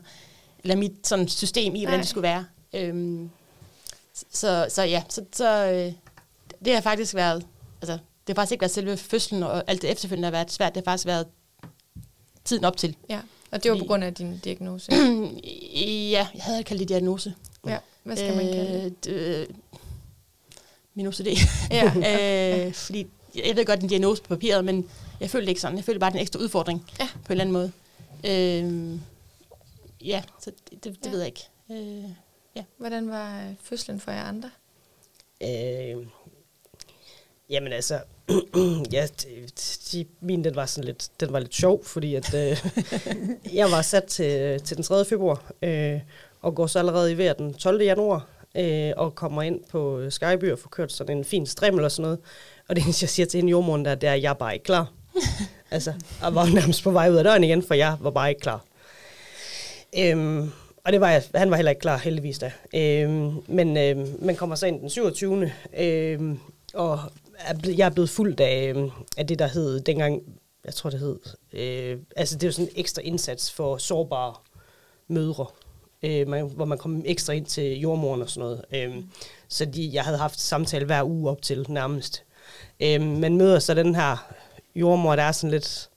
[0.63, 2.01] eller mit sådan, system i, hvordan Nej.
[2.01, 2.45] det skulle være.
[2.73, 3.29] Øhm,
[4.31, 5.93] så, så ja, så, så øh,
[6.65, 7.45] det har faktisk været,
[7.81, 10.75] altså det har faktisk ikke været selve fødslen og alt det efterfølgende har været svært,
[10.75, 11.27] det har faktisk været
[12.45, 12.95] tiden op til.
[13.09, 13.21] Ja.
[13.51, 14.91] Og det var på grund af din diagnose.
[16.11, 17.35] ja, jeg havde kaldt det diagnose.
[17.67, 17.77] ja.
[18.03, 19.03] Hvad skal man kalde det?
[19.05, 19.11] det?
[19.11, 19.47] Øh,
[20.93, 21.27] min OCD.
[21.71, 21.85] Ja.
[22.67, 25.49] øh, fordi jeg ved godt, det er en diagnose på papiret, men jeg følte det
[25.49, 25.77] ikke sådan.
[25.77, 27.07] Jeg følte bare, det er en ekstra udfordring Ja.
[27.25, 27.71] på en eller anden måde.
[28.23, 28.99] Øh,
[30.07, 31.09] ja, så det, det, det Ja.
[31.11, 31.41] ved jeg ikke.
[31.71, 34.49] Øh, Hvordan var øh, fødslen for jer andre?
[35.43, 36.07] Øh,
[37.49, 38.01] jamen altså,
[38.91, 39.07] ja,
[39.91, 42.65] de, min den var sådan lidt, den var lidt sjov, fordi at, øh,
[43.59, 45.05] jeg var sat til, til den 3.
[45.05, 45.99] februar, øh,
[46.41, 47.81] og går så allerede i vejr den 12.
[47.81, 51.91] januar, øh, og kommer ind på Skyby og får kørt sådan en fin strimmel og
[51.91, 52.19] sådan noget.
[52.69, 54.53] Og det eneste, jeg siger til hende jordmoren der, det er, at jeg er bare
[54.53, 54.91] ikke klar.
[55.71, 58.41] altså, jeg var nærmest på vej ud af døren igen, for jeg var bare ikke
[58.41, 58.65] klar.
[59.97, 60.51] Øhm,
[60.85, 62.51] og det var jeg, han var heller ikke klar, heldigvis da.
[62.73, 65.51] Øhm, men øhm, man kommer så ind den 27.
[65.77, 66.39] Øhm,
[66.73, 66.99] og
[67.65, 70.21] jeg er blevet fuldt af, øhm, af det, der hed dengang,
[70.65, 71.19] jeg tror det hed,
[71.53, 74.33] øh, altså det er jo sådan en ekstra indsats for sårbare
[75.07, 75.45] mødre,
[76.03, 78.61] øh, man, hvor man kom ekstra ind til jordmoren og sådan noget.
[78.73, 79.09] Øhm,
[79.47, 82.23] så de, jeg havde haft samtale hver uge op til nærmest.
[82.79, 84.33] Øh, man møder så den her
[84.75, 85.89] jordmor, der er sådan lidt,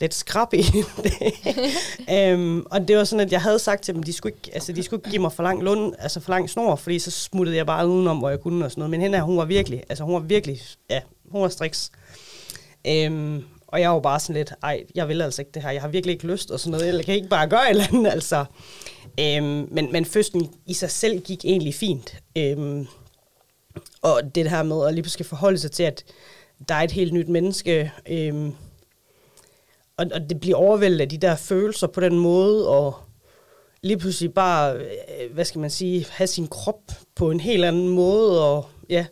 [0.00, 1.12] lidt skrab i det.
[2.32, 4.72] øhm, og det var sådan, at jeg havde sagt til dem, de skulle ikke, altså,
[4.72, 7.56] de skulle ikke give mig for lang lund, altså for lang snor, fordi så smuttede
[7.56, 8.90] jeg bare udenom, hvor jeg kunne og sådan noget.
[8.90, 11.90] Men hende her, hun var virkelig, altså hun var virkelig, ja, hun var striks.
[12.86, 15.82] Øhm, og jeg var bare sådan lidt, ej, jeg vil altså ikke det her, jeg
[15.82, 18.10] har virkelig ikke lyst og sådan noget, jeg kan ikke bare gøre et eller andet,
[18.10, 18.44] altså.
[19.20, 22.16] Øhm, men, men fødslen i sig selv gik egentlig fint.
[22.36, 22.86] Øhm,
[24.02, 26.04] og det her med at lige pludselig forholde sig til, at
[26.68, 28.54] der er et helt nyt menneske, øhm,
[29.98, 32.94] og, og det bliver overvældet af de der følelser på den måde, og
[33.82, 36.82] lige pludselig bare, øh, hvad skal man sige, have sin krop
[37.14, 39.06] på en helt anden måde, og ja,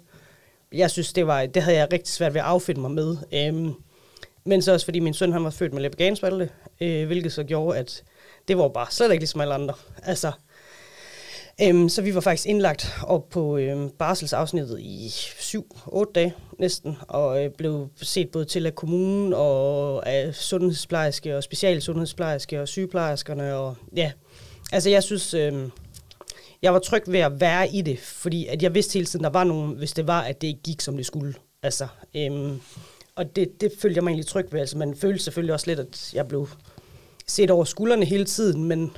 [0.72, 3.16] jeg synes, det var, det havde jeg rigtig svært ved at affinde mig med.
[3.32, 3.74] Øhm,
[4.44, 7.78] men så også fordi min søn, han var født med lebeganspalte, øh, hvilket så gjorde,
[7.78, 8.02] at
[8.48, 9.74] det var bare slet ikke ligesom alle andre.
[10.02, 10.32] Altså,
[11.62, 17.44] øhm, så vi var faktisk indlagt op på øhm, barselsafsnittet i 7-8 dage næsten, og
[17.44, 23.54] øh, blev set både til af kommunen og af sundhedsplejerske og specialsundhedsplejerske og sygeplejerskerne.
[23.54, 24.12] Og, ja,
[24.72, 25.70] altså jeg synes, øhm,
[26.62, 29.30] jeg var tryg ved at være i det, fordi at jeg vidste hele tiden, der
[29.30, 31.34] var nogen, hvis det var, at det ikke gik, som det skulle.
[31.62, 32.60] Altså, øhm,
[33.14, 34.60] og det, det følte jeg mig egentlig tryg ved.
[34.60, 36.48] Altså, man følte selvfølgelig også lidt, at jeg blev
[37.26, 38.96] set over skuldrene hele tiden, men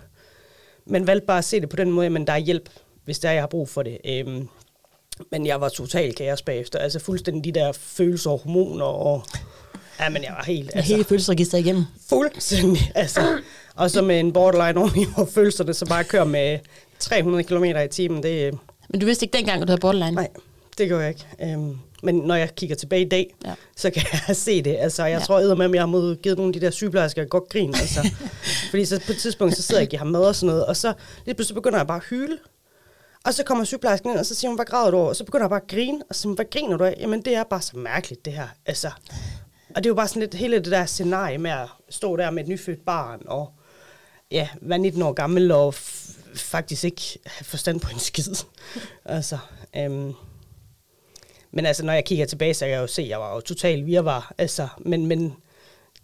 [0.88, 2.68] man valgte bare at se det på den måde, men der er hjælp,
[3.04, 3.98] hvis der er, jeg har brug for det.
[4.04, 4.48] Øhm,
[5.30, 6.78] men jeg var totalt kaos bagefter.
[6.78, 8.84] Altså fuldstændig de der følelser og hormoner.
[8.84, 9.24] Og,
[10.00, 10.70] ja, men jeg var helt...
[10.74, 11.84] Altså, Hele følelsesregister igennem.
[12.08, 12.92] Fuldstændig.
[12.94, 13.40] Altså,
[13.74, 16.58] og så med en borderline oven i, hvor følelserne så bare kører med
[16.98, 18.22] 300 km i timen.
[18.22, 20.14] Det, Men du vidste ikke dengang, at du havde borderline?
[20.14, 20.28] nej,
[20.78, 21.26] det gør jeg ikke.
[21.42, 23.54] Øhm, men når jeg kigger tilbage i dag, Ja.
[23.76, 24.76] så kan jeg se det.
[24.78, 25.24] Altså, jeg Ja.
[25.24, 27.74] tror med, at jeg har mod givet nogle af de der sygeplejersker godt grin.
[27.74, 28.10] Altså.
[28.70, 30.66] Fordi så på et tidspunkt, så sidder jeg og giver ham mad og sådan noget,
[30.66, 30.92] og så
[31.26, 32.38] lige pludselig begynder jeg bare at hyle.
[33.24, 35.08] Og så kommer sygeplejersken ind, og så siger hun, hvad græder du over?
[35.08, 36.94] Og så begynder jeg bare at grine, og så siger hun, hvad griner du af?
[37.00, 38.48] Jamen, det er bare så mærkeligt, det her.
[38.66, 38.90] Altså,
[39.68, 42.30] og det er jo bare sådan lidt hele det der scenarie med at stå der
[42.30, 43.50] med et nyfødt barn, og
[44.30, 45.74] ja, være 19 år gammel, og
[46.34, 48.34] faktisk ikke have forstand på en skid.
[49.04, 49.38] altså,
[49.76, 50.12] øhm,
[51.50, 53.40] men altså, når jeg kigger tilbage, så kan jeg jo se, at jeg var jo
[53.40, 54.32] totalt virvar.
[54.38, 55.36] Altså, men, men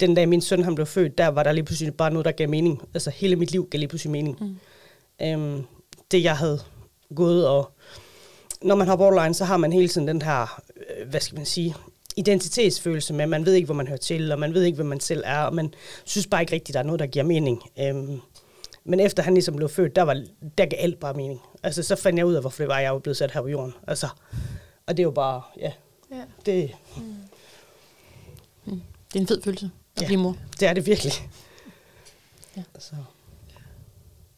[0.00, 2.32] den dag min søn han blev født, der var der lige pludselig bare noget, der
[2.32, 2.82] gav mening.
[2.94, 4.38] Altså, hele mit liv gav lige pludselig mening.
[4.40, 4.56] Mm.
[5.26, 5.64] Øhm,
[6.10, 6.60] det, jeg havde
[7.14, 7.70] gået og...
[8.62, 11.46] Når man har borderline, så har man hele tiden den her, øh, hvad skal man
[11.46, 11.74] sige,
[12.16, 15.00] identitetsfølelse med, man ved ikke, hvor man hører til, og man ved ikke, hvem man
[15.00, 17.62] selv er, og man synes bare ikke rigtigt, der er noget, der giver mening.
[17.80, 18.20] Øhm,
[18.84, 20.22] men efter han ligesom blev født, der, var,
[20.58, 21.40] der gav alt bare mening.
[21.62, 23.48] Altså, så fandt jeg ud af, hvorfor det var, jeg var blevet sat her på
[23.48, 23.74] jorden.
[23.86, 24.08] Altså,
[24.86, 25.72] og det er jo bare, ja,
[26.10, 26.22] Ja.
[26.46, 26.76] det,
[29.12, 30.06] Det er en fed følelse at Ja.
[30.06, 30.36] blive mor.
[30.60, 31.12] det er det virkelig.
[32.56, 32.62] Ja.
[32.78, 32.94] Så.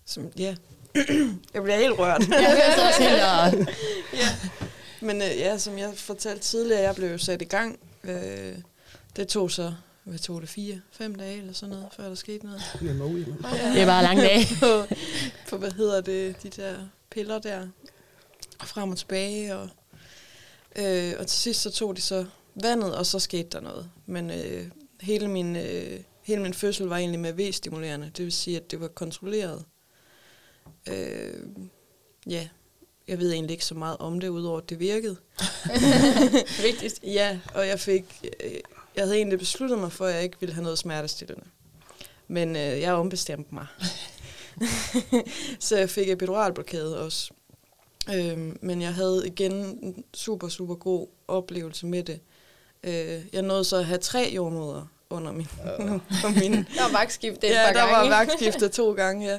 [0.05, 0.57] Som, ja.
[1.55, 2.21] jeg bliver helt rørt.
[2.31, 3.75] Jeg så også helt og...
[4.23, 4.29] ja.
[5.01, 7.79] Men øh, ja, som jeg fortalte tidligere, jeg blev jo sat i gang.
[8.05, 8.55] Øh,
[9.17, 12.47] det tog så, hvad tog det, fire, fem dage eller sådan noget, før der skete
[12.47, 12.63] noget.
[12.81, 13.73] Med mig ud, mand.
[13.75, 14.47] Det er bare lange dage.
[14.61, 14.95] på,
[15.51, 16.75] på, hvad hedder det, de der
[17.11, 17.67] piller der,
[18.65, 19.57] frem og tilbage.
[19.57, 19.69] Og,
[20.79, 22.27] øh, og til sidst så tog de så
[22.63, 23.91] vandet, og så skete der noget.
[24.07, 24.69] Men øh,
[25.01, 28.81] hele, min, øh, hele min fødsel var egentlig med V-stimulerende, det vil sige, at det
[28.81, 29.65] var kontrolleret.
[30.89, 31.41] Øh,
[32.27, 32.49] ja,
[33.09, 35.17] jeg ved egentlig ikke så meget om det, udover at det virkede.
[36.67, 37.03] Vigtigst.
[37.19, 38.05] Ja, og jeg fik,
[38.45, 38.51] øh,
[38.97, 41.47] jeg havde egentlig besluttet mig for, at jeg ikke ville have noget smertestillende.
[42.29, 43.67] Men øh, jeg ombestemte mig.
[45.61, 47.33] så jeg fik epiduralblokade også.
[48.15, 52.21] Øhm, men jeg havde igen en super, super god oplevelse med det.
[52.85, 55.47] Øh, jeg nåede så at have tre jordmøder under min,
[56.23, 58.11] på min Der var vagtskift et ja, par der gange.
[58.11, 59.39] var vagtskiftet to gange, ja.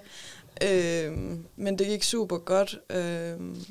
[0.61, 2.79] Øhm, men det gik super godt.
[2.89, 3.65] Øhm,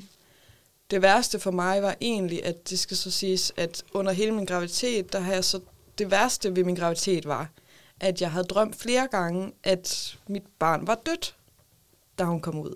[0.91, 4.45] det værste for mig var egentlig, at det skal så siges, at under hele min
[4.45, 5.59] graviditet, der har jeg så,
[5.97, 7.49] det værste ved min graviditet var,
[7.99, 11.35] at jeg havde drømt flere gange, at mit barn var dødt,
[12.19, 12.75] da hun kom ud.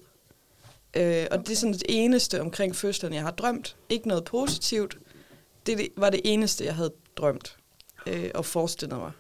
[0.94, 3.76] Øh, og det er sådan det eneste omkring fødslen, jeg har drømt.
[3.90, 4.98] Ikke noget positivt.
[5.66, 7.58] Det det var det eneste, jeg havde drømt
[8.08, 9.12] øh, og forestillet mig.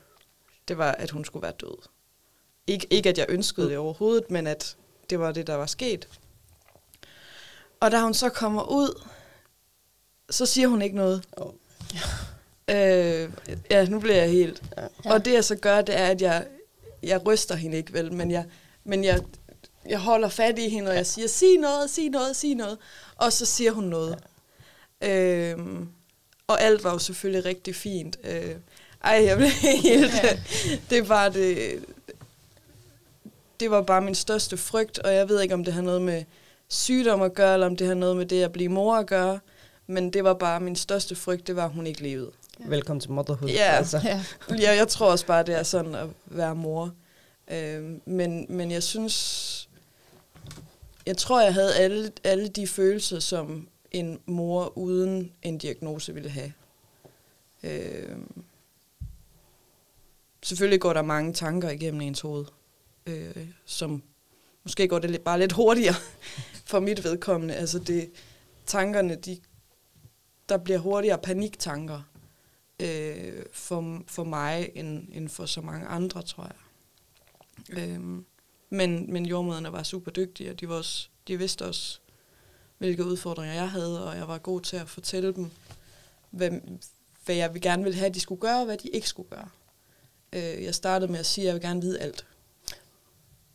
[0.67, 1.77] Det var, at hun skulle være død.
[2.67, 4.77] Ikke, ikke at jeg ønskede det overhovedet, men at
[5.10, 6.07] det var det, der var sket.
[7.79, 9.01] Og da hun så kommer ud,
[10.29, 11.23] så siger hun ikke noget.
[11.31, 11.53] Oh.
[12.69, 13.29] Øh,
[13.71, 14.63] ja, nu bliver jeg helt.
[14.77, 14.81] Ja.
[14.81, 15.13] Ja.
[15.13, 16.47] Og det jeg så gør, det er, at jeg,
[17.03, 18.45] jeg ryster hende ikke vel, men jeg,
[18.84, 19.21] men jeg,
[19.89, 22.78] jeg holder fat i hende, og jeg siger, sig noget, sig noget, sig noget.
[23.15, 24.20] Og så siger hun noget.
[25.02, 25.52] Ja.
[25.52, 25.88] Øhm,
[26.48, 28.17] og alt var jo selvfølgelig rigtig fint.
[28.24, 28.56] Øh,
[29.04, 29.50] ej, jeg blev
[29.84, 30.13] helt...
[30.24, 30.39] Ja.
[30.89, 31.80] Det var det...
[33.60, 36.24] Det var bare min største frygt, og jeg ved ikke, om det har noget med
[36.67, 39.39] sygdom at gøre, eller om det har noget med det at blive mor at gøre.
[39.88, 42.32] Men det var bare min største frygt, det var, at hun ikke levede.
[42.60, 43.50] Velkommen til motherhood.
[43.50, 43.72] Ja.
[43.72, 44.02] Altså.
[44.04, 44.24] Ja.
[44.60, 46.91] Ja, jeg tror også bare, det er sådan at være mor.
[47.52, 49.61] Øh, men, men jeg synes,
[51.05, 56.29] jeg tror, jeg havde alle, alle de følelser, som en mor uden en diagnose ville
[56.29, 56.53] have.
[57.63, 58.17] Øh,
[60.43, 62.45] selvfølgelig går der mange tanker igennem ens hoved,
[63.05, 64.03] øh, som
[64.63, 65.95] måske går det lidt, bare lidt hurtigere
[66.71, 67.55] for mit vedkommende.
[67.55, 68.11] Altså det,
[68.65, 69.39] tankerne, de,
[70.49, 72.01] der bliver hurtigere paniktanker
[72.79, 76.57] øh, for, for mig, end, end for så mange andre, tror jeg.
[77.69, 78.21] Øh,
[78.71, 81.99] men, men jordmøderne var super dygtige, og de, var også, de vidste også,
[82.77, 85.51] hvilke udfordringer jeg havde, og jeg var god til at fortælle dem,
[86.29, 86.51] hvad,
[87.25, 89.29] hvad jeg vil gerne ville have, at de skulle gøre, og hvad de ikke skulle
[89.29, 89.49] gøre.
[90.34, 92.25] Øh, jeg startede med at sige, at jeg vil gerne vide alt.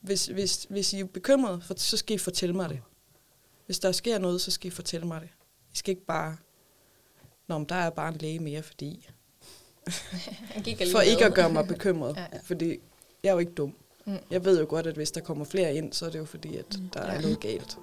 [0.01, 2.81] Hvis, hvis, hvis I er bekymrede, for, så skal I fortælle mig det.
[3.67, 5.29] Hvis der sker noget, så skal I fortælle mig det.
[5.73, 6.37] I skal ikke bare,
[7.47, 9.09] Nå, men der er bare en læge mere, fordi...
[10.93, 12.27] For ikke at gøre mig bekymret, Ja.
[12.33, 12.39] ja.
[12.45, 12.69] fordi
[13.23, 13.75] jeg er jo ikke dum.
[14.07, 14.13] Mm.
[14.13, 14.19] Mm.
[14.31, 16.57] Jeg ved jo godt, at hvis der kommer flere ind, så er det jo fordi,
[16.57, 17.79] at der er noget galt.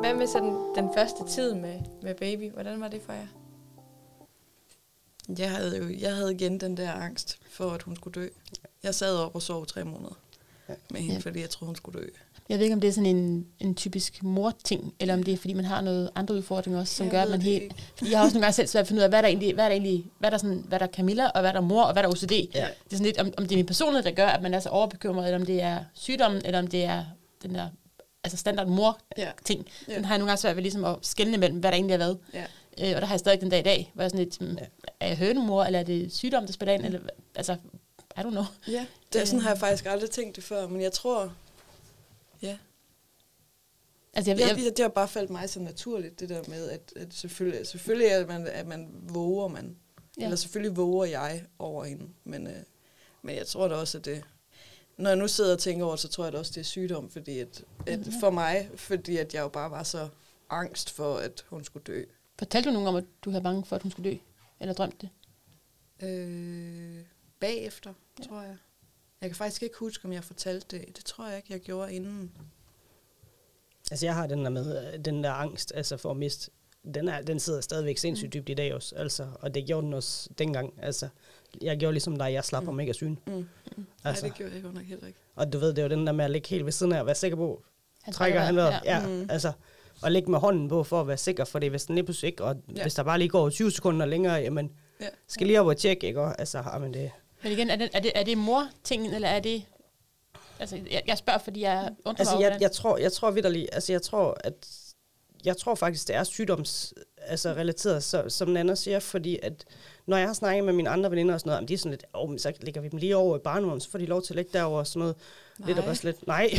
[0.00, 2.50] Hvad med sådan den første tid med, med baby?
[2.52, 3.26] Hvordan var det for jer?
[5.38, 8.28] Jeg havde jo jeg havde igen den der angst for, at hun skulle dø.
[8.82, 10.18] Jeg sad op og sov tre måneder
[10.90, 11.20] med hende, Ja.
[11.20, 12.06] fordi jeg troede, hun skulle dø.
[12.48, 15.38] Jeg ved ikke, om det er sådan en, en typisk mor-ting, eller om det er,
[15.38, 17.62] fordi man har noget andre udfordringer også, som Jeg gør, at man helt...
[17.62, 17.74] ikke.
[17.96, 19.28] Fordi jeg har også nogle gange selv svært at finde ud af, hvad er der
[19.28, 21.50] egentlig, hvad er der egentlig, hvad er der, sådan, hvad er der Camilla, og hvad
[21.50, 22.32] er der mor, og hvad er der OCD.
[22.32, 22.38] Ja.
[22.44, 24.60] Det er sådan lidt, om, om det er min personlighed, der gør, at man er
[24.60, 27.04] så overbekymret, eller om det er sygdommen, eller om det er
[27.42, 27.68] den der
[28.24, 29.66] altså standard mor-ting.
[29.88, 29.94] Ja.
[29.94, 31.96] Den har jeg nogle gange svært ved ligesom at skelne mellem, hvad der egentlig er
[31.98, 32.14] hvad.
[32.34, 32.44] Ja.
[32.80, 34.40] Øh, og der har jeg stadig den dag i dag, hvor jeg er sådan lidt,
[34.40, 34.64] mm, Ja.
[35.00, 37.00] er jeg hønemor, eller er det sygdom, der spiller ind, eller
[37.34, 37.52] altså,
[38.16, 38.44] I don't know.
[38.68, 41.32] Ja, det er sådan har jeg faktisk aldrig tænkt det før, men jeg tror,
[42.44, 42.58] ja,
[44.16, 46.92] Altså, jeg, jeg, jeg, det har bare faldt mig så naturligt, det der med, at,
[46.96, 49.76] at selvfølgelig, selvfølgelig at man, at man våger man.
[50.18, 50.24] Ja.
[50.24, 52.62] Eller selvfølgelig våger jeg over hende, men, øh,
[53.22, 54.24] men jeg tror da også, at det,
[54.96, 57.10] når jeg nu sidder og tænker over så tror jeg da også, det er sygdom,
[57.10, 60.08] fordi at, at for mig, fordi at jeg jo bare var så
[60.50, 62.04] angst for, at hun skulle dø.
[62.38, 64.16] fortalte du nogen om, at du havde bange for, at hun skulle dø?
[64.60, 65.08] Eller drømte
[66.00, 66.08] det?
[66.08, 67.04] Øh,
[67.40, 68.24] bagefter, ja.
[68.24, 68.56] tror jeg.
[69.20, 70.96] Jeg kan faktisk ikke huske, om jeg fortalte det.
[70.96, 72.32] Det tror jeg ikke, jeg gjorde inden.
[73.90, 76.50] Altså jeg har den der med, øh, den der angst altså for at miste,
[76.94, 79.94] den, er, den sidder stadigvæk sindssygt dybt i dag også, altså, og det gjorde den
[79.94, 80.74] også dengang.
[80.82, 81.08] Altså,
[81.62, 82.76] jeg gjorde ligesom dig, jeg slapper Mm.
[82.76, 83.16] mig ikke af syn.
[83.26, 83.32] Mm.
[83.32, 83.46] Nej,
[84.04, 85.18] Altså, det gjorde jeg godt nok heller ikke.
[85.36, 87.00] og du ved, det er jo den der med at ligge helt ved siden af
[87.00, 87.62] og være sikker på,
[88.02, 88.80] Han trækker han vejret.
[88.84, 88.98] Ja.
[89.00, 89.26] Ja, Mm.
[89.30, 89.52] altså,
[90.02, 92.28] og lægge med hånden på for at være sikker, for det hvis den lige pludselig
[92.28, 92.82] ikke, og Ja.
[92.82, 95.06] hvis der bare lige går 20 sekunder længere, jamen, Ja.
[95.28, 96.20] skal lige op og tjekke, ikke?
[96.20, 97.10] Og, altså, jamen det,
[97.44, 99.62] Men igen, er det, er det, er det mor-tingen, eller er det...
[100.58, 103.68] Altså, jeg, jeg spørger, fordi jeg undrer Altså, mig jeg, jeg tror, jeg tror vidderligt,
[103.72, 104.54] altså, jeg tror, at
[105.44, 109.64] jeg tror faktisk, det er sygdoms altså, relateret, så, som Nana siger, fordi at
[110.06, 111.90] når jeg har snakket med mine andre veninder og sådan noget, jamen, de er sådan
[111.90, 114.22] lidt, oh, men så lægger vi dem lige over i barnevognen, så får de lov
[114.22, 115.16] til at ligge derover og sådan noget.
[115.58, 115.68] Nej.
[115.68, 116.50] Lidt og bare lidt, nej,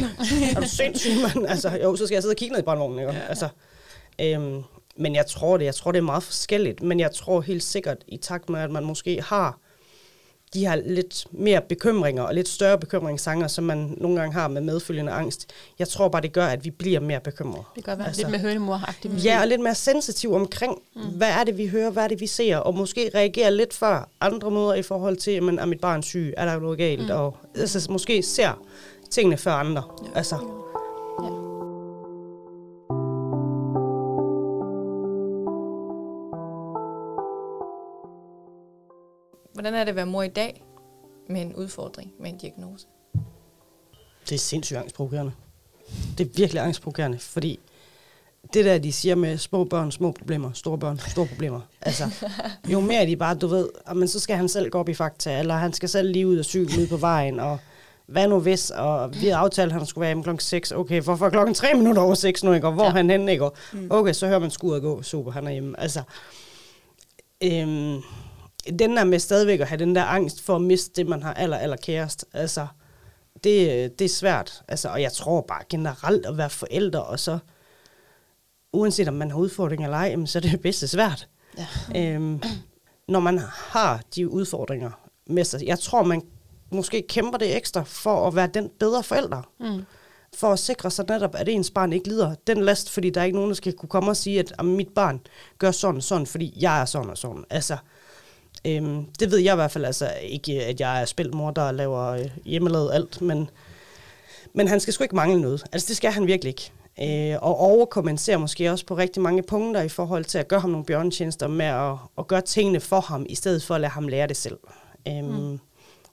[0.55, 1.47] er du sindssyg, mand?
[1.53, 3.11] Altså, jo, så skal jeg sidde og kigge ned i barnevognen, ikke?
[3.11, 3.19] Ja.
[3.19, 3.49] Altså,
[4.21, 4.63] øhm,
[4.97, 7.97] men jeg tror det, jeg tror det er meget forskelligt, men jeg tror helt sikkert,
[8.07, 9.59] i takt med, at man måske har
[10.55, 14.61] de her lidt mere bekymringer og lidt større bekymringssanger, som man nogle gange har med
[14.61, 15.49] medfølgende angst.
[15.79, 17.63] Jeg tror bare, det gør, at vi bliver mere bekymrede.
[17.75, 19.25] det godt være altså- lidt med hønemor-agtigt.
[19.25, 21.01] Ja, og lidt mere sensitiv omkring, mm.
[21.01, 24.09] hvad er det, vi hører, hvad er det, vi ser, og måske reagere lidt før
[24.21, 27.11] andre måder i forhold til, men er mit barn syg, er der noget galt, mm.
[27.11, 28.61] og altså, måske ser
[29.11, 29.83] tingene før andre.
[30.03, 30.17] Ja.
[30.17, 30.35] Altså,
[39.65, 40.63] Hvordan er det at være mor i dag
[41.29, 42.85] med en udfordring, med en diagnose?
[44.29, 45.31] det er sindssygt angstprovokerende.
[46.17, 47.59] Det er virkelig angstprovokerende, fordi
[48.53, 51.61] det der, de siger med små børn, små problemer, store børn, store problemer.
[51.81, 52.27] Altså,
[52.73, 55.39] jo mere de bare, du ved, men så skal han selv gå op i fakta,
[55.39, 57.57] eller han skal selv lige ud og syge ude på vejen, og
[58.05, 60.71] hvad nu hvis, og vi havde aftalt, at han skulle være hjemme klokken 6.
[60.71, 62.67] Okay, hvorfor klokken 3 minutter over 6 nu, ikke?
[62.67, 62.89] Og hvor Ja.
[62.89, 63.43] han henne, ikke?
[63.45, 63.53] Og
[63.89, 65.01] Okay, så hører man skuret gå.
[65.01, 65.79] Super, han er hjemme.
[65.79, 66.01] Altså,
[67.43, 68.01] øhm,
[68.79, 71.33] den der med stadigvæk at have den der angst for at miste det, man har
[71.33, 72.25] aller, aller kærest.
[72.33, 72.67] Altså,
[73.43, 74.63] det, det er svært.
[74.67, 77.37] Altså, og jeg tror bare generelt at være forældre, og så,
[78.73, 81.27] uanset om man har udfordringer eller ej, så er det bedste svært.
[81.57, 81.67] Ja.
[81.95, 82.41] Øhm,
[83.07, 84.91] når man har de udfordringer
[85.27, 85.65] med sig.
[85.65, 86.21] Jeg tror, man
[86.71, 89.41] måske kæmper det ekstra for at være den bedre forælder.
[89.59, 89.83] Mm.
[90.37, 93.25] For at sikre sig netop, at ens barn ikke lider den last, fordi der er
[93.25, 95.21] ikke nogen, der skal kunne komme og sige, at "Jamen, mit barn
[95.57, 97.43] gør sådan og sådan, fordi jeg er sådan og sådan.
[97.49, 97.77] Altså,
[98.65, 102.03] øhm, det ved jeg i hvert fald altså ikke, at jeg er spilmor, der laver
[102.05, 103.49] øh, hjemmelavet alt, men,
[104.53, 105.63] Men han skal sgu ikke mangle noget.
[105.71, 106.71] Altså, det skal han virkelig ikke.
[107.01, 110.69] Øh, og overkommenserer måske også på rigtig mange punkter i forhold til at gøre ham
[110.69, 114.07] nogle bjørnetjenester med at, at gøre tingene for ham, i stedet for at lade ham
[114.07, 114.57] lære det selv.
[115.07, 115.59] Øhm, mm.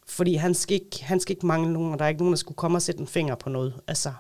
[0.07, 2.39] Fordi han skal, ikke, han skal ikke mangle nogen, og der er ikke nogen, der
[2.39, 3.75] skulle komme og sætte en finger på noget.
[3.89, 4.13] Altså,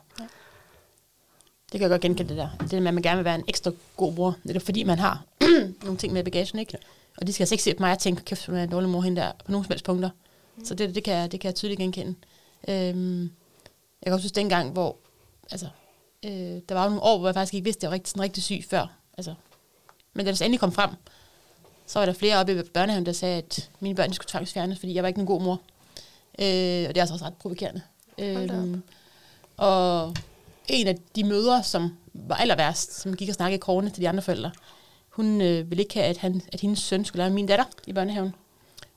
[1.72, 2.48] Det kan jeg godt genkende det der.
[2.60, 4.32] Det der med, at man gerne vil være en ekstra god.
[4.42, 5.24] Det er fordi, man har
[5.84, 6.72] nogle ting med bagagen, ikke?
[6.72, 6.78] Ja.
[7.20, 8.88] Og de skal altså ikke se på mig og tænke, kæft, hun er en dårlig
[8.90, 10.10] mor hende der, på nogle som helst punkter.
[10.56, 10.64] Mm.
[10.64, 12.14] Så det, det, kan, jeg- det kan jeg tydeligt genkende.
[12.68, 13.30] Øhm, jeg
[14.06, 14.96] kan også synes, dengang, hvor,
[15.50, 15.66] altså,
[16.24, 16.30] øh,
[16.68, 18.42] der var nogle år, hvor jeg faktisk ikke vidste, at jeg var rigtig, sådan rigtig
[18.42, 18.86] syg før.
[19.18, 19.34] Altså,
[20.14, 20.90] men da det så endelig kom frem,
[21.86, 24.94] så var der flere oppe i børnehaven, der sagde, at mine børn skulle tvangsfjernes, fordi
[24.94, 25.60] jeg var ikke en god mor.
[26.38, 27.80] Øh, og det er altså også ret provokerende.
[28.18, 28.82] Øhm,
[29.56, 30.14] og
[30.68, 34.02] en af de mødre, som var aller værst, som gik og snakkede i krogene til
[34.02, 34.50] de andre forældre,
[35.12, 37.92] hun øh, ville ikke have, at, han, at hendes søn skulle lære min datter i
[37.92, 38.34] børnehaven.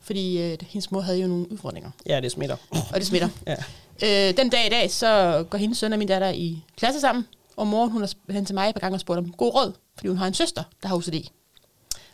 [0.02, 2.56] Fordi øh, hendes mor havde jo nogle udfordringer, ja, det smitter.
[2.70, 3.30] og det smitter.
[4.02, 4.30] Ja.
[4.30, 7.28] Øh, den dag i dag, så går hendes søn og min datter i klasse sammen,
[7.56, 9.74] og moren hun har hen til mig et par gange og spurgt om god råd,
[9.96, 11.30] fordi hun har en søster, der har OCD.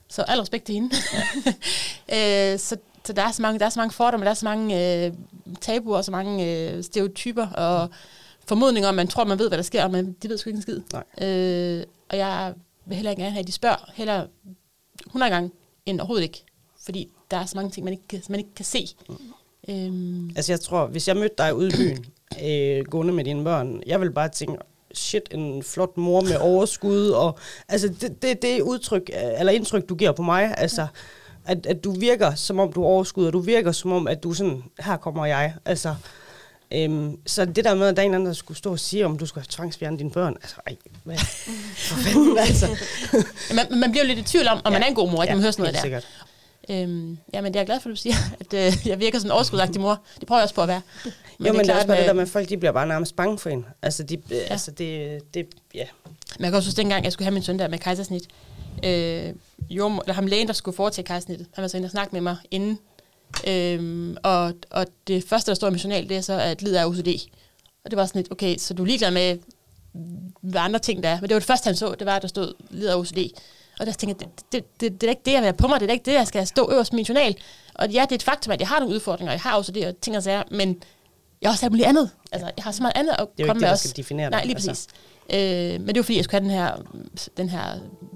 [0.10, 0.90] Så al respekt til hende.
[2.16, 4.46] øh, så, så der er så mange, der er så mange fordomme, der er så
[4.46, 5.14] mange øh,
[5.62, 7.90] tabuer, og så mange øh, stereotyper, og
[8.48, 10.62] formodninger om, man tror, man ved, hvad der sker, men de ved sgu ikke en
[10.62, 10.82] skid.
[10.94, 11.28] Nej.
[11.28, 12.54] Øh, og jeg
[12.92, 14.26] vil heller ikke gerne have, at de spørger heller
[15.08, 15.52] 100 gange,
[15.86, 16.44] end overhovedet ikke.
[16.86, 18.88] Fordi der er så mange ting, man ikke, kan- man ikke kan se.
[19.70, 22.06] Øhm, Altså, jeg tror, hvis jeg mødte dig ude i byen,
[22.46, 24.58] øh, gående med dine børn, jeg vil bare tænke,
[24.94, 29.96] shit, en flot mor med overskud, og altså, det, det, det udtryk, eller indtryk, du
[29.96, 30.88] giver på mig, altså,
[31.46, 34.34] at, at du virker, som om du overskud, og du virker, som om, at du
[34.34, 35.96] sådan, her kommer jeg, altså,
[36.74, 39.06] Øhm, så det der med, at der er en anden, der skulle stå og sige,
[39.06, 41.18] om du skulle tvangsfjerne dine børn, altså, ej, hvad,
[41.88, 42.68] for fanden, altså.
[43.56, 44.80] man, man bliver jo lidt i tvivl om, om ja.
[44.80, 45.32] man er en god mor, ikke?
[45.32, 45.82] når man hører sådan noget der.
[45.82, 46.08] sikkert.
[46.70, 49.20] Øhm, ja, men det er jeg glad for, at du siger, at øh, jeg virker
[49.20, 50.02] sådan en overskudsagtig mor.
[50.20, 50.82] Det prøver jeg også på at være.
[51.38, 52.58] Men jo, men det er også klart, bare det øh, der med, at folk de
[52.58, 53.66] bliver bare nærmest bange for en.
[53.82, 54.36] Altså, de, ja.
[54.36, 55.86] altså det, det, ja.
[56.38, 58.28] Men jeg kan også huske, dengang jeg skulle have min søn der med kejsersnit,
[58.84, 59.34] øh,
[59.70, 62.22] jo, eller ham lægen, der skulle foretage kejsersnittet, han var så inde og snakke med
[62.22, 62.80] mig inden.
[63.48, 66.82] Øhm, og, og det første, der står i min journal, det er så, at lider
[66.82, 67.08] af OCD.
[67.86, 69.38] Og det var sådan lidt, okay, så du er ligeglad med,
[70.42, 71.16] hvad andre ting der er.
[71.22, 73.18] Men det var det første, han så, det var, at der stod lider af OCD.
[73.80, 75.68] Og der tænkte jeg, det, det, det, det, er ikke det, jeg vil have på
[75.68, 77.36] mig, det er ikke det, jeg skal stå øverst i min journal.
[77.76, 80.02] Og ja, det er et faktum, at jeg har nogle udfordringer, jeg har OCD og
[80.02, 80.84] ting og sager, men
[81.42, 82.10] jeg har også alt muligt andet.
[82.32, 83.72] Altså, jeg har så meget andet at Det er jo komme ikke det, med der
[83.72, 83.90] også.
[83.90, 84.32] skal definere dig.
[84.32, 84.70] Nej, lige altså.
[84.70, 84.88] præcis.
[84.88, 85.02] Altså.
[85.34, 86.76] Øh, men det var fordi, jeg skulle have den her,
[87.38, 87.64] den her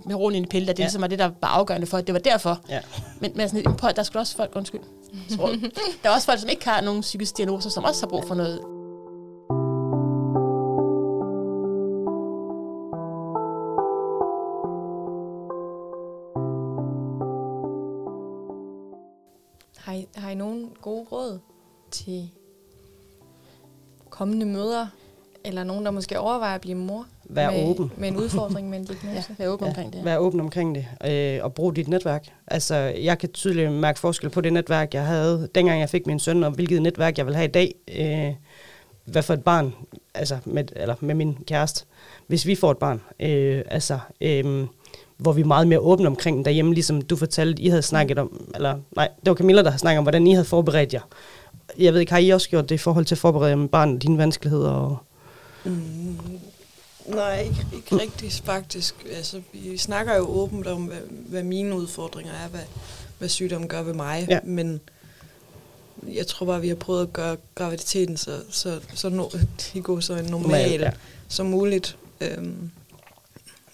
[0.05, 0.83] meronine pille, der det Ja.
[0.83, 2.59] ligesom var det, der var afgørende for, at det var derfor.
[2.69, 2.79] Ja.
[3.21, 4.81] Men, men sådan, at- der skulle også folk, undskyld,
[6.03, 8.35] der er også folk, som ikke har nogen psykiske diagnoser, som også har brug for
[8.35, 8.59] noget.
[19.77, 21.39] Har I, har I nogen gode råd
[21.91, 22.29] til
[24.09, 24.89] kommende mødre,
[25.45, 27.05] eller nogen, der måske overvejer at blive mor?
[27.23, 27.91] Vær med, åben.
[27.97, 29.27] Med en udfordring med en diagnose.
[29.29, 29.69] Ja, være åben ja.
[29.69, 30.05] omkring det.
[30.05, 32.27] Vær åben omkring det, øh, og brug dit netværk.
[32.47, 36.19] Altså, jeg kan tydeligt mærke forskel på det netværk, jeg havde, dengang jeg fik min
[36.19, 37.75] søn, og hvilket netværk jeg vil have i dag.
[37.97, 38.34] Øh,
[39.05, 39.73] hvad for et barn,
[40.13, 41.86] altså med, eller med min kæreste,
[42.27, 43.01] hvis vi får et barn.
[43.19, 44.67] Øh, altså, øh,
[45.17, 48.49] hvor vi er meget mere åbne omkring derhjemme, ligesom du fortalte, I havde snakket om,
[48.55, 51.01] eller nej, det var Camilla, der havde snakket om, hvordan I havde forberedt jer.
[51.79, 53.69] Jeg ved ikke, har I også gjort det i forhold til at forberede jer med
[53.69, 54.71] barnet, dine vanskeligheder?
[54.71, 54.97] Og
[55.65, 56.17] Mm,
[57.06, 58.95] nej, ikke, ikke rigtigt faktisk.
[59.12, 62.62] Altså, vi snakker jo åbent om, hvad, hvad mine udfordringer er, hvad,
[63.17, 64.25] hvad sygdommen gør ved mig.
[64.30, 64.39] Ja.
[64.43, 64.82] Men
[66.13, 69.25] jeg tror bare, vi har prøvet at gøre graviditeten så, så, så no,
[69.73, 70.91] det går så normal, Normal, ja.
[71.28, 71.97] som muligt.
[72.21, 72.69] Øhm,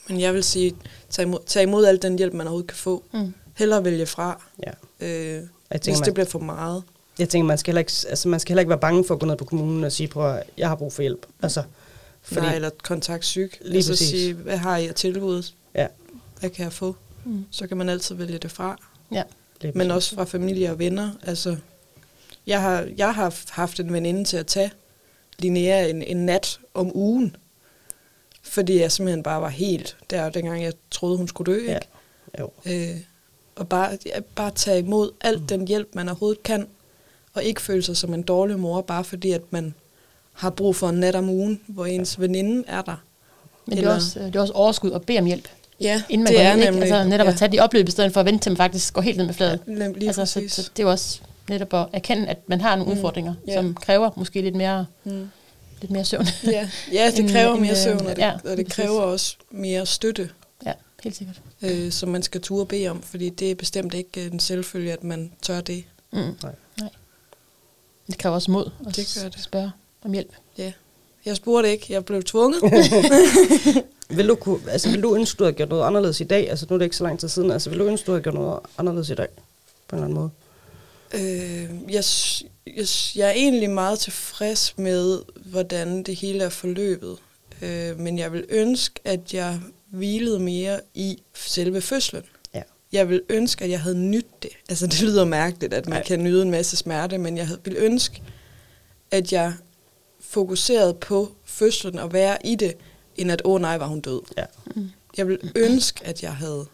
[0.10, 0.76] men jeg vil sige,
[1.10, 3.04] tag imod, tag imod al den hjælp, man overhovedet kan få.
[3.14, 3.34] Mm.
[3.58, 4.72] Hellere vælge fra, ja.
[5.06, 6.84] øh, Jeg hvis tænker, det man, bliver for meget.
[7.20, 9.20] jeg tænker, man skal, heller ikke, altså, man skal heller ikke være bange for at
[9.20, 11.26] gå ned på kommunen og sige, prøv at, jeg har brug for hjælp.
[11.42, 11.64] Altså,
[12.22, 13.52] Fordi, Nej, eller kontakt syg.
[13.62, 14.10] Lige altså præcis.
[14.10, 15.52] sige, hvad har I at tilbud?
[15.76, 15.88] Ja.
[16.40, 16.96] Hvad kan jeg få?
[17.26, 17.46] Mm.
[17.52, 18.78] Så kan man altid vælge det fra.
[19.12, 19.24] Ja.
[19.62, 19.96] lige Men præcis.
[19.96, 21.12] også fra familie og venner.
[21.24, 21.58] Altså,
[22.48, 24.72] jeg har, jeg har haft en veninde til at tage
[25.40, 27.36] Linnea en, en nat om ugen.
[28.42, 31.66] Fordi jeg simpelthen bare var helt der, dengang jeg troede, hun skulle dø.
[31.66, 31.76] Ja.
[31.76, 31.88] Ikke?
[32.40, 32.50] Jo.
[32.66, 32.98] Øh,
[33.56, 36.68] og bare, ja, bare tage imod alt den hjælp, man overhovedet kan.
[37.34, 39.74] Og ikke føle sig som en dårlig mor, bare fordi at man
[40.34, 42.96] har brug for en nat om ugen, hvor ens veninde er der.
[43.66, 45.48] Men det er, Eller- også, øh, det er også overskud at bede om hjælp,
[45.82, 46.54] Ja, inden man det går er.
[46.54, 46.66] Ikke?
[46.66, 46.82] nemlig.
[46.84, 47.32] Altså netop ja.
[47.32, 49.26] at tage de opløb, i stedet for at vente til man faktisk går helt ned
[49.26, 49.60] med fladen.
[49.68, 50.52] Lige, lige altså, så, præcis.
[50.54, 51.20] så, det er jo også
[51.50, 52.98] netop at erkende, at man har nogle Mm.
[52.98, 53.54] udfordringer, Ja.
[53.56, 55.30] som kræver måske lidt mere, Mm.
[55.82, 56.26] lidt mere søvn.
[56.44, 59.36] Ja, ja det kræver en, mere øh, søvn, og det, ja, og det kræver også
[59.52, 60.30] mere støtte,
[60.66, 60.74] ja,
[61.04, 61.42] helt sikkert.
[61.62, 65.04] øh, som man skal turde bede om, fordi det er bestemt ikke en selvfølge, at
[65.04, 65.84] man tør det.
[66.14, 66.20] Mm.
[66.20, 66.52] Nej.
[66.80, 66.90] Nej.
[68.08, 69.42] Det kræver også mod at Det gør det.
[69.44, 69.72] spørge
[70.06, 70.32] om hjælp.
[70.58, 70.72] Ja,
[71.26, 72.62] Jeg spurgte ikke, jeg blev tvunget.
[74.10, 76.50] Vil du, kunne, altså, vil du ønske, du havde gjort noget anderledes i dag?
[76.50, 77.52] Altså, nu er det ikke så lang tid siden.
[77.52, 79.28] Altså, vil du ønske, du havde gjort noget anderledes i dag?
[79.88, 80.30] På en eller anden måde.
[81.14, 82.04] Øh, jeg,
[82.78, 82.86] jeg,
[83.16, 87.18] jeg er egentlig meget tilfreds med, hvordan det hele er forløbet.
[87.62, 92.24] Øh, men jeg vil ønske, at jeg hvilede mere i selve fødslen.
[92.54, 92.62] Ja.
[92.92, 94.52] Jeg vil ønske, at jeg havde nydt det.
[94.70, 96.04] Altså, det lyder mærkeligt, at man Nej.
[96.04, 98.22] kan nyde en masse smerte, men jeg vil ønske,
[99.12, 99.54] at jeg
[100.32, 102.78] fokuserede på fødslen og være i det,
[103.16, 104.22] end at, åh oh, nej, var hun død.
[104.38, 104.46] Ja.
[105.18, 106.68] Jeg vil ønske, at jeg havde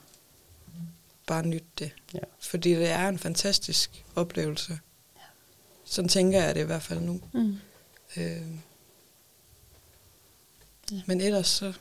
[1.27, 1.91] bare nyt det.
[2.13, 2.19] Ja.
[2.39, 4.79] Fordi det er en fantastisk oplevelse.
[5.85, 7.21] Sådan tænker jeg det i hvert fald nu.
[7.33, 7.55] Mm.
[8.17, 8.41] Øh.
[10.91, 11.01] Ja.
[11.05, 11.73] Men ellers så...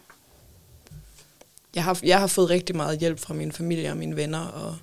[1.74, 4.76] Jeg har, jeg har fået rigtig meget hjælp fra min familie og mine venner, og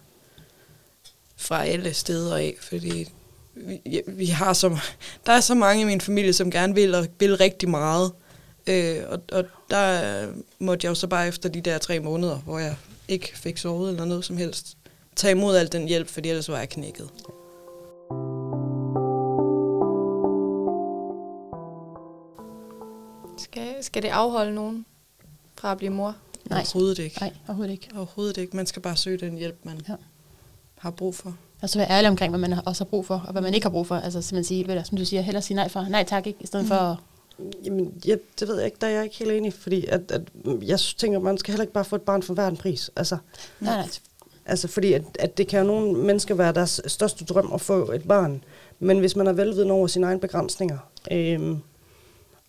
[1.35, 3.11] fra alle steder af, fordi
[3.55, 4.77] vi, vi har så,
[5.25, 8.11] der er så mange i min familie, som gerne vil og vil rigtig meget.
[8.67, 10.27] Øh, og, og der
[10.59, 12.75] måtte jeg jo så bare efter de der tre måneder, hvor jeg
[13.07, 14.77] ikke fik sovet eller noget som helst,
[15.15, 17.09] tage imod al den hjælp, fordi ellers var jeg knækket.
[23.37, 24.85] Skal, skal det afholde nogen
[25.55, 26.15] fra at blive mor?
[26.45, 26.59] Nej.
[26.59, 27.19] Overhovedet ikke.
[27.19, 27.89] Nej, overhovedet ikke.
[27.95, 28.55] Overhovedet ikke.
[28.55, 29.95] Man skal bare søge den hjælp, man ja.
[30.77, 31.37] har brug for.
[31.63, 33.65] Og så være ærlig omkring, hvad man også har brug for, og hvad man ikke
[33.65, 33.95] har brug for.
[33.95, 36.39] Altså simpelthen sige, ved du, som du siger, hellere sige nej for, nej tak, ikke?
[36.43, 36.67] I stedet mm.
[36.67, 36.97] for at
[37.65, 40.21] Jamen, ja, det ved jeg ikke, der er jeg ikke helt enig, fordi at, at,
[40.61, 42.91] jeg tænker, man skal heller ikke bare få et barn for hver en pris.
[42.95, 43.17] Altså,
[43.59, 43.87] Nej, nej.
[44.45, 47.91] altså fordi at, at det kan jo nogle mennesker være deres største drøm at få
[47.91, 48.43] et barn,
[48.79, 50.77] men hvis man er velviden over sine egne begrænsninger,
[51.11, 51.57] øhm,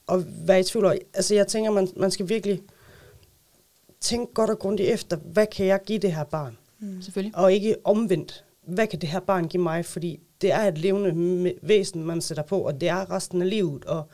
[0.07, 2.61] og være i tvivl, over- altså jeg tænker, man, man skal virkelig
[4.01, 6.57] tænke godt og grundigt efter, hvad kan jeg give det her barn?
[7.01, 7.37] Selvfølgelig.
[7.39, 9.85] Og ikke omvendt, hvad kan det her barn give mig?
[9.85, 13.85] Fordi det er et levende væsen, man sætter på, og det er resten af livet.
[13.85, 14.09] Og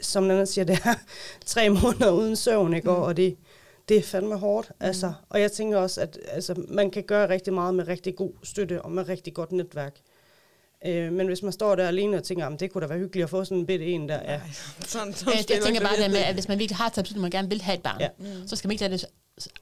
[0.00, 0.94] som anden siger, det er
[1.46, 2.90] tre måneder uden søvn, ikke?
[2.90, 2.96] Mm.
[2.96, 3.36] Og det,
[3.88, 4.68] det er fandme hårdt.
[4.70, 4.86] Mm.
[4.86, 5.12] Altså.
[5.28, 8.82] Og jeg tænker også, at altså, man kan gøre rigtig meget med rigtig god støtte
[8.82, 9.96] og med rigtig godt netværk.
[10.86, 13.24] Øh, men hvis man står der alene og tænker, at det kunne da være hyggeligt
[13.24, 14.40] at få sådan en bitte en der, ja,
[14.86, 17.32] Sådan, Jeg, jeg tænker bare det med, at hvis man virkelig har taget beslutning, at
[17.32, 18.08] man gerne vil have et barn, Ja.
[18.20, 18.30] ja.
[18.46, 19.06] så skal man ikke lade det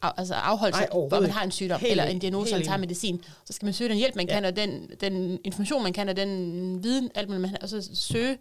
[0.02, 2.78] altså afholde Nej, sig, hvor man har en sygdom, Helt eller en diagnose, eller tager
[2.78, 3.24] medicin.
[3.44, 4.34] Så skal man søge den hjælp, man Ja.
[4.34, 8.38] kan, og den, den information, man kan, og den viden, alt man, og så søge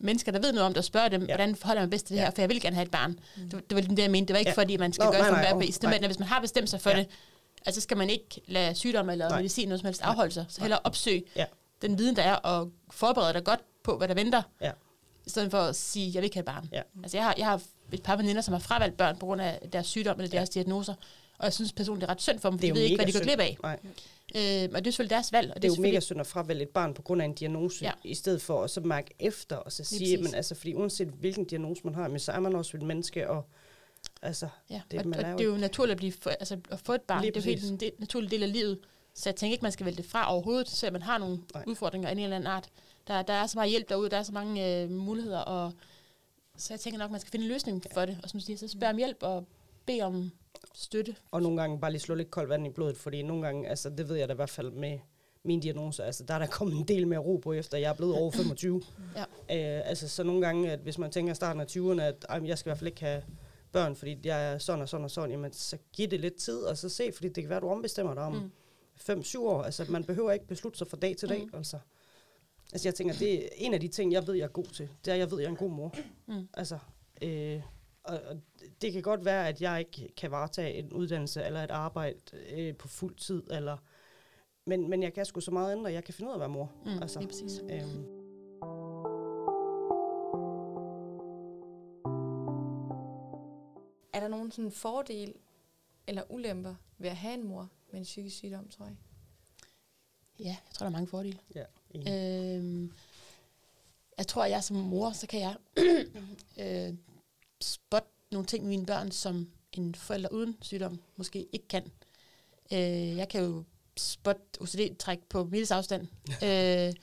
[0.00, 1.26] mennesker, der ved noget om det, og spørge dem, Ja.
[1.26, 2.24] hvordan forholder man bedst til det Ja.
[2.26, 3.10] her, for jeg vil gerne have et barn.
[3.36, 3.42] Mm.
[3.50, 4.28] Det, det var lidt det, jeg mente.
[4.28, 4.62] Det var ikke Ja.
[4.62, 5.82] fordi, man skal Nå, gøre nej, som nej, bedst.
[5.82, 5.98] nej.
[6.00, 6.96] Men hvis man har bestemt sig for Ja.
[6.96, 7.06] det,
[7.66, 9.38] altså skal man ikke lade sygdom eller Nej.
[9.38, 10.44] medicin noget som helst afholde sig.
[10.48, 11.44] Så hellere opsøge Ja.
[11.82, 14.70] den viden, der er, og forberede dig godt på, hvad der venter, Ja.
[15.26, 16.68] i stedet for at sige, jeg vil ikke have et barn.
[16.72, 16.82] Ja.
[17.02, 17.60] Altså jeg har, jeg har
[17.92, 20.94] et par veninder, som har fravalgt børn på grund af deres sygdom eller deres diagnoser,
[21.38, 23.06] og jeg synes personligt, det er ret synd for dem, for de ved ikke, hvad
[23.06, 23.56] de går glip af.
[23.62, 23.78] Nej.
[24.34, 25.52] Øh, og det er selvfølgelig deres valg.
[25.56, 27.84] Og Det er jo mega synd at fravælge et barn på grund af en diagnose,
[27.84, 27.92] ja.
[28.04, 28.10] Ja.
[28.10, 31.44] i stedet for at så mærke efter og så sige, men altså, fordi uanset hvilken
[31.44, 33.44] diagnose man har, men så er man også et menneske, og
[34.22, 36.30] altså, Ja, det, og, man og er jo det er jo naturligt at, blive for,
[36.30, 37.20] altså, at få et barn.
[37.20, 38.78] Lige det er jo helt en del, naturlig del af livet.
[39.14, 41.38] Så jeg tænker ikke, man skal vælge det fra overhovedet, selvom man har nogle.
[41.54, 41.64] Nej.
[41.66, 42.68] udfordringer af en eller anden art.
[43.06, 45.72] Der, der er så meget hjælp derude, der er så mange øh, muligheder, og
[46.58, 48.18] så jeg tænker nok, man skal finde en løsning for det.
[48.22, 49.44] Og som siger, så spørg om hjælp og
[49.86, 50.30] bed om
[50.74, 51.16] støtte.
[51.30, 53.90] Og nogle gange bare lige slå lidt koldt vand i blodet, fordi nogle gange, altså
[53.90, 54.98] det ved jeg da i hvert fald med
[55.42, 57.94] min diagnose, altså der er der kommet en del mere ro på, efter jeg er
[57.94, 58.82] blevet over 25.
[59.16, 59.20] Ja.
[59.80, 62.40] Øh, altså så nogle gange, at hvis man tænker i starten af 20'erne, at ej,
[62.44, 63.22] jeg skal i hvert fald ikke have
[63.72, 66.58] børn, fordi jeg er sådan og sådan og sådan, jamen så giv det lidt tid,
[66.58, 68.50] og så se, fordi det kan være, at du ombestemmer dig om Mm.
[69.10, 69.62] 5-7 år.
[69.62, 71.50] Altså man behøver ikke beslutte sig fra dag til dag, Mm.
[71.58, 71.78] altså.
[72.72, 74.88] Altså jeg tænker, det er en af de ting, jeg ved, jeg er god til.
[75.04, 75.94] Det er, at jeg ved, jeg er en god mor.
[76.26, 76.48] Mm.
[76.54, 76.78] Altså,
[77.22, 77.62] øh,
[78.04, 78.40] og, og
[78.82, 82.18] det kan godt være, at jeg ikke kan varetage en uddannelse eller et arbejde
[82.50, 83.76] øh, på fuld tid, eller,
[84.66, 86.40] men, men jeg kan sgu så meget andet, og jeg kan finde ud af at
[86.40, 86.72] være mor.
[86.84, 87.60] Mm, altså, lige præcis.
[87.70, 88.06] øhm,
[94.12, 95.34] Er der nogen sådan fordel
[96.06, 98.96] eller ulemper ved at have en mor med en psykisk sygdom, tror jeg?
[100.38, 101.38] Ja, jeg tror, der er mange fordele.
[101.54, 101.64] ja,
[102.00, 102.58] enig.
[102.58, 102.92] Øhm,
[104.18, 105.56] jeg tror, at jeg som mor, så kan jeg
[106.88, 106.94] øh,
[107.60, 111.90] spotte nogle ting med mine børn, som en forælder uden sygdom måske ikke kan.
[112.72, 113.64] Øh, jeg kan jo
[113.96, 116.06] spotte OCD-træk på miles afstand.
[116.44, 116.94] øh,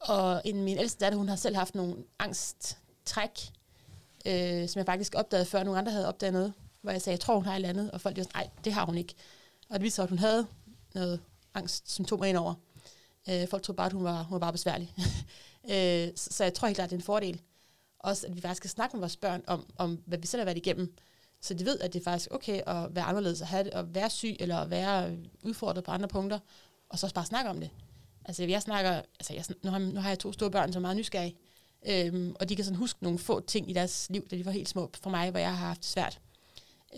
[0.00, 3.40] og en, min ældste datter, hun har selv haft nogle angsttræk,
[4.26, 7.20] øh, som jeg faktisk opdagede før nogle andre havde opdaget noget, hvor jeg sagde, jeg
[7.20, 9.14] tror, hun har et eller andet, og folk var sådan, nej, det har hun ikke.
[9.68, 10.46] Og det viste sig, at hun havde
[10.94, 11.20] noget
[11.54, 12.54] angstsymptomer indover.
[13.30, 14.94] Øh, folk troede bare, at hun var, hun var bare besværlig.
[15.72, 17.40] øh, så, så jeg tror helt klart, det er en fordel.
[17.98, 20.44] Også, at vi faktisk skal snakke med vores børn om, om hvad vi selv har
[20.44, 20.94] været igennem.
[21.40, 23.94] Så de ved, at det er faktisk okay at være anderledes, at, have det, at
[23.94, 26.38] være syg, eller at være udfordret på andre punkter,
[26.88, 27.70] og så også bare snakke om det.
[28.24, 30.86] Altså, jeg snakker, altså, jeg, nu, har, nu har jeg to store børn, som er
[30.86, 31.36] meget nysgerrige,
[31.86, 34.50] Øhm, og de kan sådan huske nogle få ting i deres liv, da de var
[34.52, 36.20] helt små for mig, hvor jeg har haft det svært.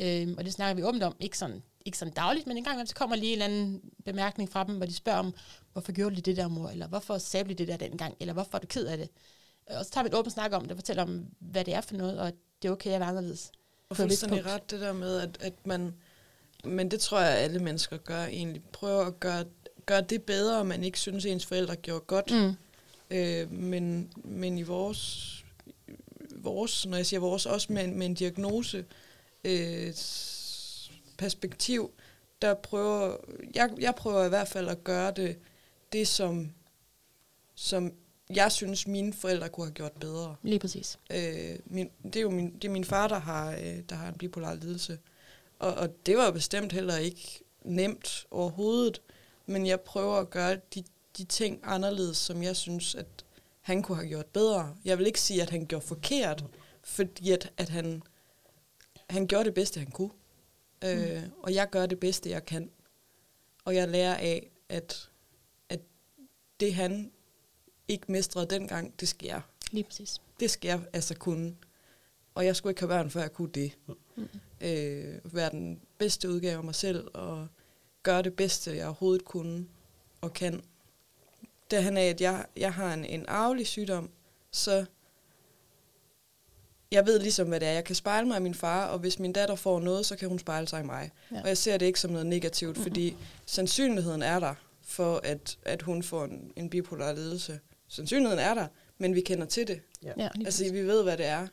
[0.01, 2.89] Øhm, og det snakker vi åbent om, ikke sådan, ikke sådan dagligt, men en gang
[2.89, 5.35] så kommer lige en eller anden bemærkning fra dem, hvor de spørger om,
[5.73, 6.69] hvorfor gjorde de det der, mor?
[6.69, 8.17] Eller hvorfor sagde de det der dengang?
[8.21, 9.09] Eller hvorfor er du ked af det?
[9.67, 11.81] Og så tager vi et åbent snak om det, og fortæller om, hvad det er
[11.81, 12.33] for noget, og
[12.63, 13.53] det er okay at være anderledes.
[13.89, 15.95] Og fuldstændig ret det der med, at, at man,
[16.65, 19.45] men det tror jeg, at alle mennesker gør egentlig, prøver at gøre,
[19.87, 22.31] gøre det bedre, man ikke synes, ens forældre gjorde godt.
[22.31, 22.57] Mm.
[23.11, 25.33] Øh, men, men i vores,
[26.37, 28.85] vores, når jeg siger vores, også med, med en diagnose
[29.45, 29.93] øh,
[31.19, 31.91] perspektiv,
[32.43, 33.17] der prøver,
[33.55, 35.39] jeg, jeg prøver i hvert fald at gøre det,
[35.93, 36.51] det som,
[37.55, 37.93] som
[38.31, 40.37] jeg synes, mine forældre kunne have gjort bedre.
[40.43, 40.99] Lige præcis.
[41.13, 44.09] Øh, min, det er jo min, det er min far, der har, øh, der har
[44.09, 44.99] en bipolar lidelse.
[45.59, 49.03] Og, og det var bestemt heller ikke nemt overhovedet,
[49.47, 50.85] men jeg prøver at gøre de,
[51.19, 53.07] de ting anderledes, som jeg synes, at
[53.61, 54.77] han kunne have gjort bedre.
[54.85, 56.45] Jeg vil ikke sige, at han gjorde forkert,
[56.83, 58.03] fordi at, at han,
[59.11, 60.11] han gjorde det bedste, han kunne.
[60.85, 62.71] Øh, og jeg gør det bedste, jeg kan.
[63.65, 65.11] Og jeg lærer af, at,
[65.69, 65.81] at
[66.61, 67.13] det han
[67.89, 70.21] ikke mestrede dengang, det skal jeg Lige præcis.
[70.41, 71.57] det skal jeg altså kunne.
[72.35, 73.79] Og jeg skulle ikke have børn, før jeg kunne det.
[73.87, 74.29] Mm.
[74.61, 77.49] Øh, være den bedste udgave af mig selv, og
[78.03, 79.67] gøre det bedste, jeg overhovedet kunne
[80.21, 80.63] og kan.
[81.71, 84.11] Det han af, at jeg, jeg har en, en arvelig sygdom,
[84.51, 84.87] så
[86.91, 87.73] jeg ved ligesom, hvad det er.
[87.73, 90.29] Jeg kan spejle mig af min far, og hvis min datter får noget, så kan
[90.29, 91.11] hun spejle sig i mig.
[91.31, 91.37] Ja.
[91.37, 91.43] Ja.
[91.43, 93.17] Og jeg ser det ikke som noget negativt, fordi
[93.47, 97.61] sandsynligheden er der for, at, at hun får en, en bipolar lidelse.
[97.89, 98.67] Sandsynligheden er der,
[98.99, 99.81] men vi kender til det.
[100.03, 101.41] Ja, lige Altså, vi ved, hvad det er.
[101.41, 101.49] Det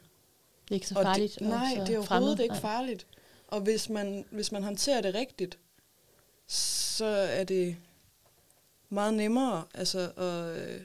[0.72, 1.40] er ikke så Og farligt.
[1.40, 2.40] Det, nej, og så det er overhovedet fremmed.
[2.40, 3.08] ikke farligt.
[3.48, 5.58] Og hvis man, hvis man håndterer det rigtigt,
[6.48, 7.76] så er det
[8.90, 9.64] meget nemmere.
[9.74, 10.82] Altså, og, øh,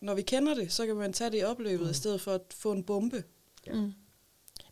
[0.00, 1.90] når vi kender det, så kan man tage det i opløbet, mm.
[1.90, 3.24] i stedet for at få en bombe.
[3.66, 3.92] Mm.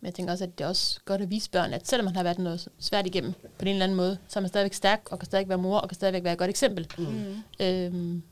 [0.00, 2.16] Men jeg tænker også, at det er også godt at vise børn, at selvom man
[2.16, 5.00] har været noget svært igennem på en eller anden måde, så er man stadigvæk stærk,
[5.10, 6.86] og kan stadigvæk være mor, og kan stadigvæk være et godt eksempel.
[6.98, 7.42] Mm.
[7.60, 8.22] Øhm,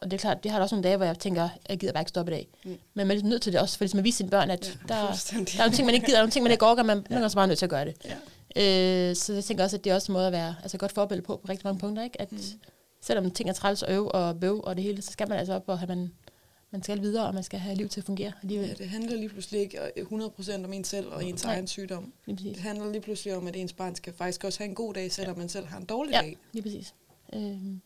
[0.00, 1.92] og det er klart, det har der også nogle dage, hvor jeg tænker, jeg gider
[1.92, 2.48] bare ikke stoppe i dag.
[2.64, 2.78] Mm.
[2.94, 4.94] Men man er nødt til det også, for ligesom at vise sine børn, at Ja,
[4.94, 6.82] der, der er nogle ting, man ikke gider, der er nogle ting, man ikke orker,
[6.82, 7.94] men man er også bare nødt til at gøre det.
[8.04, 9.10] Ja.
[9.10, 10.92] Øh, så jeg tænker også, at det er også en måde at være altså godt
[10.92, 12.20] forbillede på, på rigtig mange punkter, ikke?
[12.20, 12.38] At Mm.
[13.00, 15.54] selvom ting er træls og øv og bøv og det hele, så skal man altså
[15.54, 16.12] op og have, man,
[16.74, 18.68] man skal videre, og man skal have liv til at fungere alligevel.
[18.68, 21.54] Ja, det handler lige pludselig ikke 100% om en selv og ens Nej.
[21.54, 22.12] egen sygdom.
[22.26, 22.52] Lige præcis.
[22.52, 25.12] Det handler lige pludselig om, at ens barn skal faktisk også have en god dag,
[25.12, 26.36] selvom man selv har en dårlig Ja, dag.
[26.52, 26.94] lige præcis.
[27.34, 27.80] Øhm,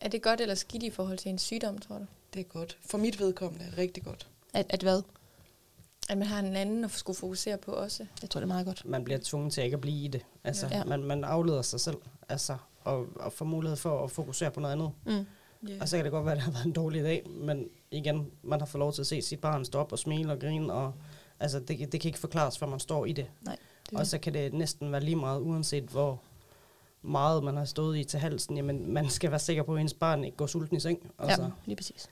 [0.00, 2.04] Er det godt eller skidt i forhold til en sygdom, tror du?
[2.34, 2.78] Det er godt.
[2.86, 4.28] For mit vedkommende er det rigtig godt.
[4.54, 5.02] at, at hvad?
[6.08, 8.06] At man har en anden at skulle fokusere på også.
[8.22, 8.82] Jeg tror, det er meget godt.
[8.84, 10.22] Man bliver tvunget til ikke at blive i det.
[10.44, 10.76] Altså, Ja.
[10.78, 10.84] ja.
[10.84, 11.96] man, man afleder sig selv.
[12.28, 14.90] Altså, og, og får mulighed for at fokusere på noget andet.
[15.06, 15.12] Mm.
[15.68, 15.80] Yeah.
[15.80, 18.30] Og så kan det godt være, at det har været en dårlig dag, men igen,
[18.42, 20.72] man har fået lov til at se sit barn stå op og smile og grine,
[20.72, 20.94] og
[21.40, 23.26] altså, det, kan- det kan ikke forklares, før man står i det.
[23.40, 23.56] Nej,
[23.90, 26.22] det Og så kan det næsten være lige meget, uanset hvor
[27.02, 28.56] meget man har stået i til halsen.
[28.56, 31.12] Jamen, man skal være sikker på, at ens barn ikke går sulten i seng.
[31.18, 32.08] Altså, Ja, lige præcis.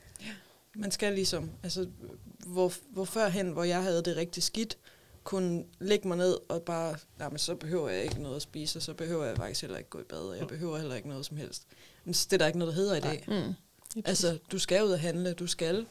[0.75, 1.89] Man skal ligesom, altså,
[2.47, 4.79] hvor, hvor førhen, hvor jeg havde det rigtig skidt,
[5.25, 8.79] kunne lægge mig ned og bare, nej, men så behøver jeg ikke noget at spise,
[8.79, 11.09] og så behøver jeg faktisk heller ikke gå i bad, og jeg behøver heller ikke
[11.09, 11.67] noget som helst.
[12.05, 13.25] Men det er der ikke noget, der hedder i dag.
[13.29, 13.55] Mm.
[14.05, 15.87] Altså, du skal ud og handle, du skal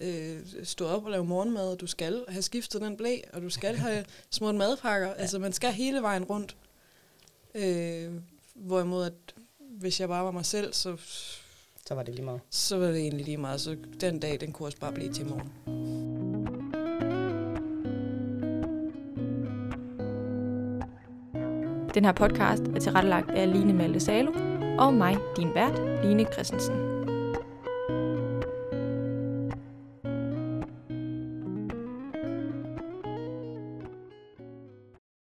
[0.00, 3.50] øh, stå op og lave morgenmad, og du skal have skiftet den blæ, og du
[3.50, 5.08] skal have smurt madpakker.
[5.08, 5.14] Ja.
[5.14, 6.56] Altså, man skal hele vejen rundt.
[7.54, 8.12] Øh,
[8.54, 9.12] hvorimod, at
[9.58, 10.96] hvis jeg bare var mig selv, så,
[11.86, 12.40] så var det lige meget.
[12.50, 13.60] så var det egentlig lige meget.
[13.60, 15.50] Så den dag, den kunne også bare blive til morgen.
[21.94, 24.32] Den her podcast er tilrettelagt af Line Malte Salo
[24.78, 26.89] og mig, din vært, Line Christensen.